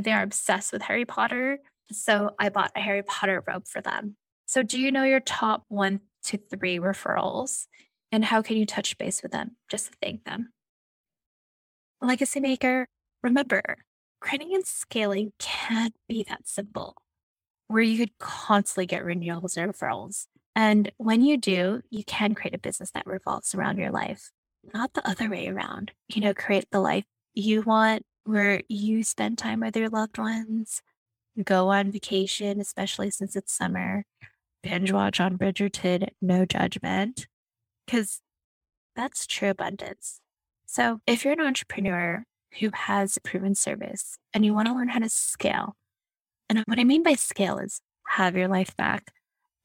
They 0.01 0.13
are 0.13 0.23
obsessed 0.23 0.73
with 0.73 0.83
Harry 0.83 1.07
Potter. 1.07 1.59
So 1.91 2.33
I 2.39 2.51
bought 2.51 2.73
a 2.77 2.81
Harry 2.81 3.03
Potter 3.03 3.43
robe 3.47 3.67
for 3.67 3.81
them. 3.81 4.17
So, 4.47 4.63
do 4.63 4.79
you 4.79 4.93
know 4.93 5.05
your 5.05 5.21
top 5.21 5.65
one 5.69 6.01
to 6.25 6.37
three 6.37 6.79
referrals? 6.79 7.67
And 8.11 8.25
how 8.25 8.43
can 8.43 8.59
you 8.59 8.67
touch 8.67 8.99
base 8.99 9.23
with 9.23 9.33
them 9.33 9.57
just 9.71 9.87
to 9.87 9.93
thank 10.03 10.25
them? 10.25 10.53
Legacy 12.03 12.41
Maker, 12.41 12.87
remember, 13.23 13.63
creating 14.21 14.55
and 14.55 14.67
scaling 14.67 15.33
can't 15.39 15.95
be 16.09 16.23
that 16.29 16.47
simple 16.47 17.02
where 17.73 17.83
you 17.83 17.99
could 17.99 18.19
constantly 18.19 18.87
get 18.87 19.05
renewals 19.05 19.57
and 19.57 19.73
referrals. 19.73 20.27
And 20.55 20.93
when 20.99 21.23
you 21.23 21.39
do, 21.39 21.83
you 21.91 22.05
can 22.05 22.35
create 22.35 22.55
a 22.55 22.59
business 22.59 22.91
that 22.93 23.07
revolves 23.07 23.55
around 23.55 23.79
your 23.79 23.91
life, 23.91 24.31
not 24.75 24.93
the 24.93 25.09
other 25.09 25.31
way 25.31 25.49
around. 25.49 25.93
You 26.09 26.21
know, 26.21 26.35
create 26.35 26.67
the 26.71 26.81
life 26.81 27.05
you 27.35 27.63
want 27.63 28.05
where 28.25 28.63
you 28.69 29.03
spend 29.03 29.39
time 29.39 29.61
with 29.61 29.77
your 29.77 29.89
loved 29.89 30.19
ones, 30.19 30.83
go 31.43 31.69
on 31.69 31.91
vacation, 31.91 32.61
especially 32.61 33.11
since 33.11 33.35
it's 33.35 33.53
summer, 33.53 34.05
binge 34.63 34.93
watch 34.93 35.19
on 35.21 35.39
Bridgerton, 35.39 36.09
no 36.21 36.45
judgment. 36.45 37.27
Because 37.87 38.21
That's 38.95 39.27
true 39.27 39.51
abundance. 39.51 40.21
So, 40.67 41.01
if 41.07 41.25
you're 41.25 41.33
an 41.33 41.41
entrepreneur 41.41 42.25
who 42.61 42.71
has 42.75 43.17
a 43.17 43.21
proven 43.23 43.55
service 43.55 44.19
and 44.35 44.45
you 44.45 44.55
want 44.55 44.69
to 44.69 44.75
learn 44.75 44.89
how 44.89 44.99
to 45.01 45.09
scale, 45.09 45.77
and 46.49 46.63
what 46.67 46.79
I 46.79 46.85
mean 46.85 47.03
by 47.03 47.15
scale 47.15 47.59
is 47.59 47.81
have 48.09 48.37
your 48.37 48.49
life 48.49 48.77
back, 48.77 49.13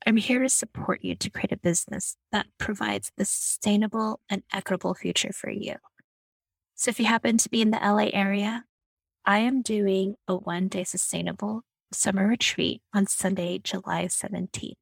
I'm 0.06 0.18
here 0.18 0.42
to 0.42 0.50
support 0.50 1.04
you 1.04 1.16
to 1.16 1.30
create 1.30 1.52
a 1.52 1.58
business 1.58 2.16
that 2.32 2.48
provides 2.58 3.12
a 3.18 3.26
sustainable 3.26 4.22
and 4.30 4.44
equitable 4.54 4.94
future 4.94 5.34
for 5.34 5.50
you. 5.50 5.76
So, 6.76 6.90
if 6.90 7.00
you 7.00 7.06
happen 7.06 7.38
to 7.38 7.50
be 7.50 7.62
in 7.62 7.72
the 7.72 7.80
LA 7.80 8.10
area, 8.14 8.64
I 9.26 9.40
am 9.40 9.62
doing 9.62 10.16
a 10.28 10.36
one 10.36 10.68
day 10.70 10.84
sustainable 10.84 11.64
summer 11.92 12.28
retreat 12.28 12.82
on 12.94 13.08
Sunday, 13.08 13.60
July 13.60 14.06
17th, 14.06 14.76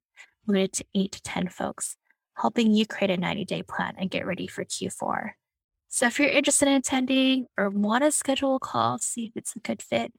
limited 0.46 0.74
to 0.74 0.86
eight 0.94 1.14
to 1.14 1.22
10 1.24 1.50
folks, 1.50 1.96
helping 2.38 2.72
you 2.72 2.86
create 2.86 3.12
a 3.12 3.18
90 3.18 3.46
day 3.46 3.64
plan 3.64 3.96
and 3.98 4.12
get 4.12 4.28
ready 4.28 4.46
for 4.46 4.64
Q4. 4.64 5.32
So 5.96 6.08
if 6.08 6.20
you're 6.20 6.28
interested 6.28 6.68
in 6.68 6.74
attending 6.74 7.48
or 7.58 7.70
want 7.70 8.04
to 8.04 8.12
schedule 8.12 8.58
a 8.58 8.60
call, 8.60 8.98
see 8.98 9.28
if 9.28 9.32
it's 9.38 9.56
a 9.56 9.60
good 9.60 9.82
fit, 9.82 10.12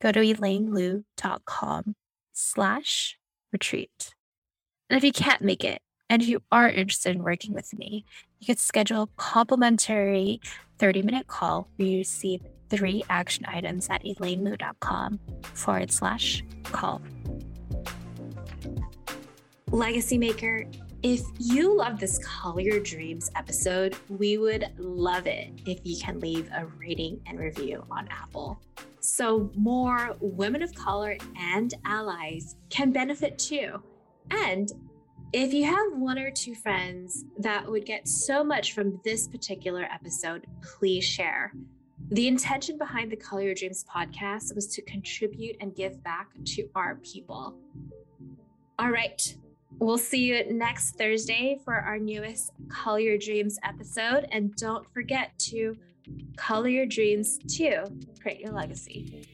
go 0.00 0.12
to 0.12 0.20
elainelou.com 0.20 1.96
slash 2.32 3.18
retreat. 3.52 4.14
And 4.88 4.96
if 4.96 5.02
you 5.02 5.10
can't 5.10 5.42
make 5.42 5.64
it, 5.64 5.82
and 6.08 6.22
you 6.22 6.42
are 6.52 6.68
interested 6.68 7.16
in 7.16 7.24
working 7.24 7.54
with 7.54 7.76
me, 7.76 8.04
you 8.38 8.46
could 8.46 8.60
schedule 8.60 9.02
a 9.02 9.08
complimentary 9.16 10.40
30 10.78 11.02
minute 11.02 11.26
call 11.26 11.70
where 11.74 11.88
you 11.88 11.98
receive 11.98 12.42
three 12.70 13.02
action 13.10 13.44
items 13.48 13.88
at 13.90 14.04
elainelou.com 14.04 15.18
forward 15.42 15.90
slash 15.90 16.44
call. 16.62 17.02
Legacy 19.72 20.18
Maker, 20.18 20.66
if 21.02 21.22
you 21.38 21.76
love 21.76 22.00
this 22.00 22.18
Color 22.18 22.60
Your 22.60 22.80
Dreams 22.80 23.30
episode, 23.36 23.96
we 24.08 24.38
would 24.38 24.72
love 24.78 25.26
it 25.26 25.50
if 25.66 25.80
you 25.84 25.96
can 25.98 26.20
leave 26.20 26.48
a 26.52 26.66
rating 26.78 27.20
and 27.26 27.38
review 27.38 27.84
on 27.90 28.08
Apple. 28.08 28.60
So 29.00 29.50
more 29.54 30.16
women 30.20 30.62
of 30.62 30.74
color 30.74 31.16
and 31.38 31.72
allies 31.84 32.56
can 32.70 32.92
benefit 32.92 33.38
too. 33.38 33.82
And 34.30 34.72
if 35.32 35.52
you 35.52 35.64
have 35.64 35.92
one 35.92 36.18
or 36.18 36.30
two 36.30 36.54
friends 36.54 37.24
that 37.38 37.68
would 37.70 37.84
get 37.84 38.08
so 38.08 38.42
much 38.42 38.72
from 38.72 39.00
this 39.04 39.28
particular 39.28 39.82
episode, 39.92 40.46
please 40.62 41.04
share. 41.04 41.52
The 42.10 42.28
intention 42.28 42.78
behind 42.78 43.10
the 43.10 43.16
Color 43.16 43.42
Your 43.42 43.54
Dreams 43.54 43.84
podcast 43.84 44.54
was 44.54 44.68
to 44.68 44.82
contribute 44.82 45.56
and 45.60 45.74
give 45.74 46.02
back 46.02 46.28
to 46.44 46.68
our 46.74 46.96
people. 46.96 47.58
All 48.78 48.90
right. 48.90 49.36
We'll 49.78 49.98
see 49.98 50.24
you 50.24 50.52
next 50.52 50.96
Thursday 50.96 51.60
for 51.64 51.74
our 51.74 51.98
newest 51.98 52.52
Color 52.68 53.00
Your 53.00 53.18
Dreams 53.18 53.58
episode. 53.62 54.26
And 54.32 54.54
don't 54.56 54.90
forget 54.92 55.38
to 55.50 55.76
color 56.36 56.68
your 56.68 56.86
dreams 56.86 57.38
to 57.56 57.84
create 58.20 58.40
your 58.40 58.52
legacy. 58.52 59.26